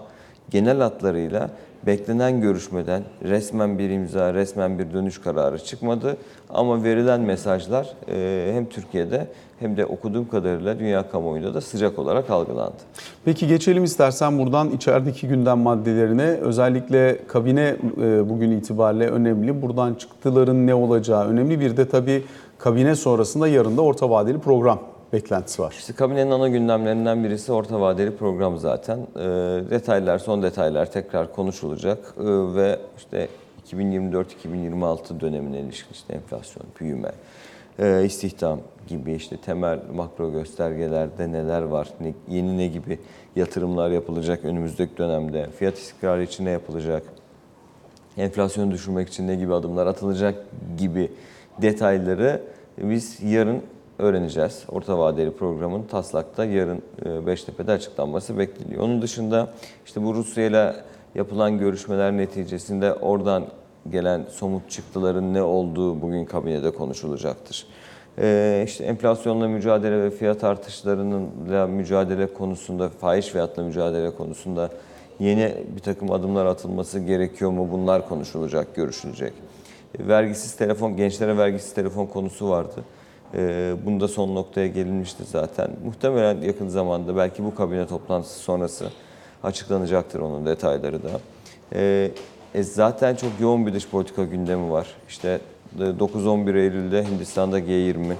genel 0.49 0.77
hatlarıyla 0.77 1.49
beklenen 1.85 2.41
görüşmeden 2.41 3.03
resmen 3.23 3.79
bir 3.79 3.89
imza, 3.89 4.33
resmen 4.33 4.79
bir 4.79 4.93
dönüş 4.93 5.21
kararı 5.21 5.59
çıkmadı. 5.59 6.17
Ama 6.49 6.83
verilen 6.83 7.21
mesajlar 7.21 7.93
e, 8.09 8.51
hem 8.53 8.65
Türkiye'de 8.65 9.27
hem 9.59 9.77
de 9.77 9.85
okuduğum 9.85 10.27
kadarıyla 10.27 10.79
dünya 10.79 11.09
kamuoyunda 11.09 11.53
da 11.53 11.61
sıcak 11.61 11.99
olarak 11.99 12.29
algılandı. 12.29 12.75
Peki 13.25 13.47
geçelim 13.47 13.83
istersen 13.83 14.39
buradan 14.39 14.69
içerideki 14.69 15.27
gündem 15.27 15.59
maddelerine. 15.59 16.23
Özellikle 16.23 17.19
kabine 17.27 17.75
e, 18.01 18.29
bugün 18.29 18.51
itibariyle 18.51 19.07
önemli. 19.07 19.61
Buradan 19.61 19.93
çıktıların 19.93 20.67
ne 20.67 20.75
olacağı 20.75 21.27
önemli. 21.27 21.59
Bir 21.59 21.77
de 21.77 21.89
tabii 21.89 22.23
kabine 22.57 22.95
sonrasında 22.95 23.47
yarın 23.47 23.77
da 23.77 23.81
orta 23.81 24.09
vadeli 24.09 24.39
program 24.39 24.79
beklentisi 25.13 25.61
var. 25.61 25.75
İşte 25.79 25.93
kabinenin 25.93 26.31
ana 26.31 26.47
gündemlerinden 26.47 27.23
birisi 27.23 27.51
orta 27.51 27.81
vadeli 27.81 28.15
program 28.15 28.57
zaten. 28.57 28.99
Ee, 29.15 29.19
detaylar, 29.69 30.19
son 30.19 30.43
detaylar 30.43 30.91
tekrar 30.91 31.33
konuşulacak 31.33 32.15
Ee, 32.19 32.23
ve 32.55 32.79
işte 32.97 33.27
2024-2026 33.71 35.19
dönemine 35.19 35.59
ilişkin 35.59 35.93
işte 35.93 36.13
enflasyon, 36.13 36.65
büyüme, 36.79 37.11
e, 37.79 38.05
istihdam 38.05 38.59
gibi 38.87 39.13
işte 39.13 39.37
temel 39.37 39.79
makro 39.95 40.31
göstergelerde 40.31 41.31
neler 41.31 41.61
var, 41.61 41.87
ne, 42.01 42.13
yeni 42.27 42.57
ne 42.57 42.67
gibi 42.67 42.99
yatırımlar 43.35 43.91
yapılacak 43.91 44.45
önümüzdeki 44.45 44.97
dönemde, 44.97 45.49
fiyat 45.57 45.77
istikrarı 45.77 46.23
için 46.23 46.45
ne 46.45 46.49
yapılacak, 46.49 47.03
enflasyonu 48.17 48.71
düşürmek 48.71 49.07
için 49.07 49.27
ne 49.27 49.35
gibi 49.35 49.53
adımlar 49.53 49.87
atılacak 49.87 50.35
gibi 50.77 51.11
detayları 51.61 52.41
biz 52.77 53.23
yarın 53.23 53.61
öğreneceğiz. 53.99 54.63
Orta 54.69 54.99
vadeli 54.99 55.31
programın 55.31 55.83
taslakta 55.83 56.45
yarın 56.45 56.81
e, 57.05 57.27
Beştepe'de 57.27 57.71
açıklanması 57.71 58.37
bekleniyor. 58.37 58.83
Onun 58.83 59.01
dışında 59.01 59.49
işte 59.85 60.03
bu 60.03 60.15
Rusya 60.15 60.45
ile 60.45 60.75
yapılan 61.15 61.57
görüşmeler 61.57 62.11
neticesinde 62.17 62.93
oradan 62.93 63.43
gelen 63.91 64.25
somut 64.29 64.69
çıktıların 64.69 65.33
ne 65.33 65.41
olduğu 65.41 66.01
bugün 66.01 66.25
kabinede 66.25 66.71
konuşulacaktır. 66.71 67.67
Ee, 68.19 68.63
işte 68.67 68.83
enflasyonla 68.83 69.47
mücadele 69.47 70.03
ve 70.03 70.11
fiyat 70.11 70.43
artışlarıyla 70.43 71.67
mücadele 71.67 72.33
konusunda, 72.33 72.89
faiz 72.89 73.29
fiyatla 73.29 73.63
mücadele 73.63 74.15
konusunda 74.15 74.69
yeni 75.19 75.53
bir 75.75 75.81
takım 75.81 76.11
adımlar 76.11 76.45
atılması 76.45 76.99
gerekiyor 76.99 77.51
mu? 77.51 77.67
Bunlar 77.71 78.09
konuşulacak, 78.09 78.75
görüşülecek. 78.75 79.33
Vergisiz 79.99 80.55
telefon, 80.55 80.97
gençlere 80.97 81.37
vergisiz 81.37 81.73
telefon 81.73 82.05
konusu 82.05 82.49
vardı. 82.49 82.83
Ee, 83.33 83.75
Bunda 83.85 84.07
son 84.07 84.35
noktaya 84.35 84.67
gelinmişti 84.67 85.23
zaten. 85.31 85.69
Muhtemelen 85.85 86.41
yakın 86.41 86.67
zamanda 86.67 87.15
belki 87.17 87.43
bu 87.43 87.55
kabine 87.55 87.87
toplantısı 87.87 88.39
sonrası 88.39 88.89
açıklanacaktır 89.43 90.19
onun 90.19 90.45
detayları 90.45 91.03
da. 91.03 91.09
Ee, 91.73 92.11
e, 92.53 92.63
zaten 92.63 93.15
çok 93.15 93.29
yoğun 93.39 93.67
bir 93.67 93.73
dış 93.73 93.87
politika 93.87 94.23
gündemi 94.23 94.71
var. 94.71 94.87
İşte 95.09 95.39
e, 95.79 95.83
9-11 95.83 96.59
Eylül'de 96.59 97.05
Hindistan'da 97.05 97.59
G20, 97.59 98.13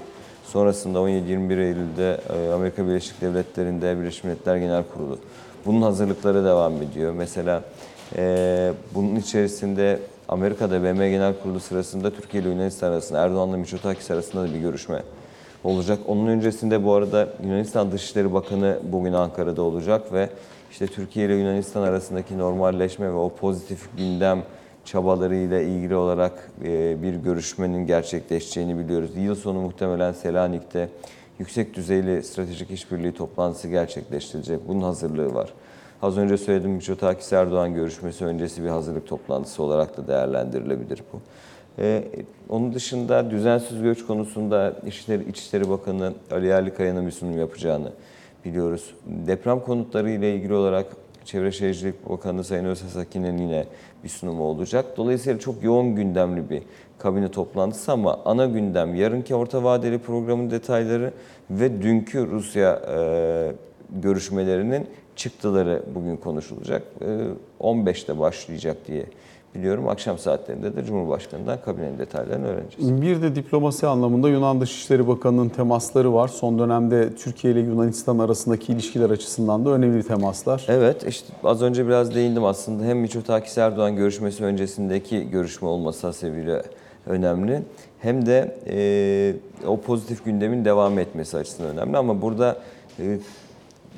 sonrasında 0.44 0.98
17-21 0.98 1.60
Eylül'de 1.60 2.20
e, 2.34 2.52
Amerika 2.52 2.86
Birleşik 2.86 3.20
Devletleri'nde 3.20 3.98
Birleşmiş 4.00 4.24
Milletler 4.24 4.56
Genel 4.56 4.84
Kurulu. 4.94 5.18
Bunun 5.66 5.82
hazırlıkları 5.82 6.44
devam 6.44 6.82
ediyor. 6.82 7.12
Mesela 7.12 7.62
e, 8.16 8.72
bunun 8.94 9.16
içerisinde 9.16 9.98
Amerika'da 10.28 10.82
BM 10.82 11.10
Genel 11.10 11.34
Kurulu 11.42 11.60
sırasında 11.60 12.10
Türkiye 12.10 12.42
ile 12.42 12.50
Yunanistan 12.50 12.92
arasında 12.92 13.18
Erdoğan'la 13.18 13.56
Mitsotakis 13.56 14.10
arasında 14.10 14.42
da 14.42 14.54
bir 14.54 14.60
görüşme 14.60 15.02
olacak. 15.64 15.98
Onun 16.06 16.26
öncesinde 16.26 16.84
bu 16.84 16.94
arada 16.94 17.28
Yunanistan 17.42 17.92
Dışişleri 17.92 18.34
Bakanı 18.34 18.78
bugün 18.82 19.12
Ankara'da 19.12 19.62
olacak 19.62 20.12
ve 20.12 20.28
işte 20.70 20.86
Türkiye 20.86 21.26
ile 21.26 21.34
Yunanistan 21.34 21.82
arasındaki 21.82 22.38
normalleşme 22.38 23.06
ve 23.06 23.16
o 23.16 23.32
pozitif 23.34 23.96
gündem 23.96 24.42
çabalarıyla 24.84 25.60
ilgili 25.60 25.94
olarak 25.94 26.50
e, 26.64 27.02
bir 27.02 27.14
görüşmenin 27.14 27.86
gerçekleşeceğini 27.86 28.78
biliyoruz. 28.78 29.10
Yıl 29.16 29.34
sonu 29.34 29.60
muhtemelen 29.60 30.12
Selanik'te 30.12 30.88
yüksek 31.38 31.74
düzeyli 31.74 32.22
stratejik 32.22 32.70
işbirliği 32.70 33.12
toplantısı 33.12 33.68
gerçekleştirilecek. 33.68 34.68
Bunun 34.68 34.82
hazırlığı 34.82 35.34
var. 35.34 35.52
Az 36.02 36.18
önce 36.18 36.36
söylediğim 36.36 36.76
Mitsotakis 36.76 37.32
Erdoğan 37.32 37.74
görüşmesi 37.74 38.24
öncesi 38.24 38.64
bir 38.64 38.68
hazırlık 38.68 39.06
toplantısı 39.06 39.62
olarak 39.62 39.96
da 39.96 40.08
değerlendirilebilir 40.08 41.02
bu. 41.12 41.20
Ee, 41.78 42.04
onun 42.48 42.74
dışında 42.74 43.30
düzensiz 43.30 43.82
göç 43.82 44.06
konusunda 44.06 44.74
İçişleri, 44.86 45.30
İçişleri 45.30 45.70
Bakanı 45.70 46.12
Ali 46.30 46.46
Yerlikaya'nın 46.46 47.06
bir 47.06 47.10
sunum 47.10 47.38
yapacağını 47.38 47.92
biliyoruz. 48.44 48.94
Deprem 49.06 49.60
konutları 49.60 50.10
ile 50.10 50.34
ilgili 50.34 50.54
olarak 50.54 50.86
Çevre 51.24 51.52
Şehircilik 51.52 52.08
Bakanı 52.08 52.44
Sayın 52.44 52.64
Özses 52.64 52.96
Akin'in 52.96 53.38
yine 53.38 53.64
bir 54.04 54.08
sunumu 54.08 54.42
olacak. 54.42 54.84
Dolayısıyla 54.96 55.38
çok 55.38 55.62
yoğun 55.62 55.94
gündemli 55.94 56.50
bir 56.50 56.62
kabine 56.98 57.30
toplantısı 57.30 57.92
ama 57.92 58.20
ana 58.24 58.46
gündem 58.46 58.94
yarınki 58.94 59.34
orta 59.34 59.64
vadeli 59.64 59.98
programın 59.98 60.50
detayları 60.50 61.12
ve 61.50 61.82
dünkü 61.82 62.26
Rusya 62.30 62.82
e, 62.96 63.52
görüşmelerinin 63.90 64.86
çıktıları 65.18 65.82
bugün 65.94 66.16
konuşulacak. 66.16 66.82
E, 67.00 67.06
15'te 67.60 68.18
başlayacak 68.18 68.76
diye 68.86 69.06
biliyorum. 69.54 69.88
Akşam 69.88 70.18
saatlerinde 70.18 70.76
de 70.76 70.84
Cumhurbaşkanı'ndan 70.84 71.58
kabinenin 71.64 71.98
detaylarını 71.98 72.46
öğreneceğiz. 72.46 73.02
Bir 73.02 73.22
de 73.22 73.34
diplomasi 73.34 73.86
anlamında 73.86 74.28
Yunan 74.28 74.60
Dışişleri 74.60 75.08
Bakanı'nın 75.08 75.48
temasları 75.48 76.14
var. 76.14 76.28
Son 76.28 76.58
dönemde 76.58 77.14
Türkiye 77.14 77.52
ile 77.52 77.60
Yunanistan 77.60 78.18
arasındaki 78.18 78.72
ilişkiler 78.72 79.10
açısından 79.10 79.64
da 79.64 79.70
önemli 79.70 80.02
temaslar. 80.02 80.66
Evet, 80.68 81.06
işte 81.08 81.26
az 81.44 81.62
önce 81.62 81.86
biraz 81.86 82.14
değindim 82.14 82.44
aslında. 82.44 82.84
Hem 82.84 82.98
Mitsotakis 82.98 83.58
Erdoğan 83.58 83.96
görüşmesi 83.96 84.44
öncesindeki 84.44 85.30
görüşme 85.30 85.68
olması 85.68 86.06
hasebiyle 86.06 86.62
önemli. 87.06 87.62
Hem 88.00 88.26
de 88.26 88.56
e, 88.66 89.66
o 89.66 89.80
pozitif 89.80 90.24
gündemin 90.24 90.64
devam 90.64 90.98
etmesi 90.98 91.36
açısından 91.36 91.70
önemli. 91.70 91.96
Ama 91.96 92.22
burada 92.22 92.56
e, 92.98 93.18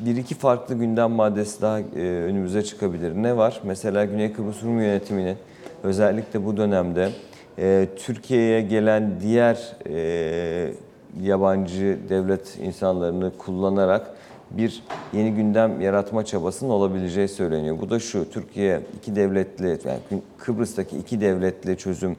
bir 0.00 0.16
iki 0.16 0.34
farklı 0.34 0.74
gündem 0.74 1.10
maddesi 1.10 1.62
daha 1.62 1.80
e, 1.80 1.84
önümüze 2.02 2.62
çıkabilir. 2.62 3.14
Ne 3.14 3.36
var? 3.36 3.60
Mesela 3.64 4.04
Güney 4.04 4.32
Kıbrıs 4.32 4.62
Rum 4.62 4.80
yönetiminin 4.80 5.36
özellikle 5.82 6.44
bu 6.44 6.56
dönemde 6.56 7.10
e, 7.58 7.88
Türkiye'ye 7.96 8.60
gelen 8.60 9.20
diğer 9.20 9.76
e, 9.88 10.72
yabancı 11.22 11.98
devlet 12.08 12.58
insanlarını 12.58 13.32
kullanarak 13.38 14.10
bir 14.50 14.82
yeni 15.12 15.34
gündem 15.34 15.80
yaratma 15.80 16.24
çabasının 16.24 16.70
olabileceği 16.70 17.28
söyleniyor. 17.28 17.76
Bu 17.80 17.90
da 17.90 17.98
şu, 17.98 18.30
Türkiye 18.30 18.80
iki 18.98 19.16
devletli, 19.16 19.66
yani 19.66 20.22
Kıbrıs'taki 20.38 20.98
iki 20.98 21.20
devletli 21.20 21.76
çözüm 21.76 22.16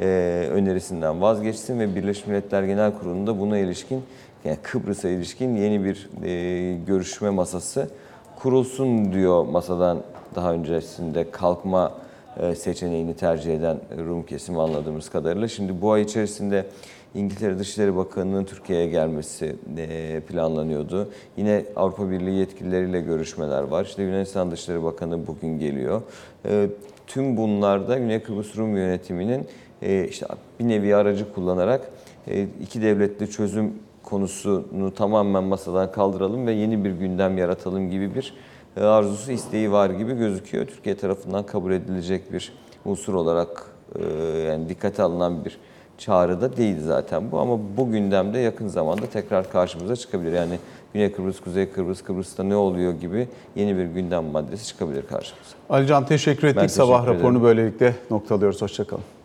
e, 0.00 0.06
önerisinden 0.52 1.20
vazgeçsin 1.20 1.80
ve 1.80 1.94
Birleşmiş 1.94 2.26
Milletler 2.26 2.62
Genel 2.62 2.98
Kurulu'nda 2.98 3.40
buna 3.40 3.58
ilişkin, 3.58 4.02
yani 4.46 4.58
Kıbrıs'a 4.62 5.08
ilişkin 5.08 5.56
yeni 5.56 5.84
bir 5.84 6.08
e, 6.24 6.78
görüşme 6.86 7.30
masası 7.30 7.90
kurulsun 8.36 9.12
diyor 9.12 9.44
masadan 9.44 10.02
daha 10.34 10.52
öncesinde 10.52 11.30
kalkma 11.30 11.92
e, 12.40 12.54
seçeneğini 12.54 13.16
tercih 13.16 13.54
eden 13.56 13.78
Rum 13.98 14.22
kesimi 14.22 14.60
anladığımız 14.60 15.08
kadarıyla. 15.08 15.48
Şimdi 15.48 15.80
bu 15.80 15.92
ay 15.92 16.02
içerisinde 16.02 16.66
İngiltere 17.14 17.58
Dışişleri 17.58 17.96
Bakanı'nın 17.96 18.44
Türkiye'ye 18.44 18.86
gelmesi 18.86 19.56
e, 19.76 20.20
planlanıyordu. 20.20 21.08
Yine 21.36 21.64
Avrupa 21.76 22.10
Birliği 22.10 22.38
yetkilileriyle 22.38 23.00
görüşmeler 23.00 23.62
var. 23.62 23.84
İşte 23.84 24.02
Yunanistan 24.02 24.50
Dışişleri 24.50 24.82
Bakanı 24.84 25.26
bugün 25.26 25.58
geliyor. 25.58 26.02
E, 26.48 26.68
Tüm 27.06 27.36
bunlarda 27.36 27.98
Güney 27.98 28.22
Kıbrıs 28.22 28.56
Rum 28.56 28.76
yönetiminin 28.76 29.46
e, 29.82 30.08
işte 30.08 30.26
bir 30.60 30.68
nevi 30.68 30.96
aracı 30.96 31.34
kullanarak 31.34 31.90
e, 32.28 32.46
iki 32.62 32.82
devletli 32.82 33.30
çözüm 33.30 33.72
konusunu 34.06 34.94
tamamen 34.94 35.44
masadan 35.44 35.92
kaldıralım 35.92 36.46
ve 36.46 36.52
yeni 36.52 36.84
bir 36.84 36.90
gündem 36.90 37.38
yaratalım 37.38 37.90
gibi 37.90 38.14
bir 38.14 38.34
e, 38.76 38.80
arzusu, 38.80 39.32
isteği 39.32 39.72
var 39.72 39.90
gibi 39.90 40.14
gözüküyor. 40.14 40.66
Türkiye 40.66 40.96
tarafından 40.96 41.46
kabul 41.46 41.72
edilecek 41.72 42.32
bir 42.32 42.52
unsur 42.84 43.14
olarak 43.14 43.64
e, 43.98 44.04
yani 44.38 44.68
dikkate 44.68 45.02
alınan 45.02 45.44
bir 45.44 45.58
çağrı 45.98 46.40
da 46.40 46.56
değil 46.56 46.76
zaten 46.80 47.32
bu 47.32 47.38
ama 47.38 47.58
bu 47.76 47.90
gündemde 47.90 48.38
yakın 48.38 48.68
zamanda 48.68 49.06
tekrar 49.06 49.52
karşımıza 49.52 49.96
çıkabilir. 49.96 50.32
Yani 50.32 50.58
Güney 50.94 51.12
Kıbrıs, 51.12 51.40
Kuzey 51.40 51.70
Kıbrıs, 51.70 52.02
Kıbrıs'ta 52.02 52.42
ne 52.42 52.56
oluyor 52.56 52.92
gibi 52.92 53.28
yeni 53.56 53.76
bir 53.76 53.84
gündem 53.84 54.24
maddesi 54.24 54.66
çıkabilir 54.66 55.02
karşımıza. 55.02 55.56
Alican 55.70 56.06
teşekkür 56.06 56.48
ettik. 56.48 56.56
Ben 56.56 56.66
teşekkür 56.66 56.86
Sabah 56.86 57.04
ederim. 57.04 57.18
raporunu 57.18 57.42
böylelikle 57.42 57.94
noktalıyoruz. 58.10 58.62
Hoşçakalın. 58.62 59.15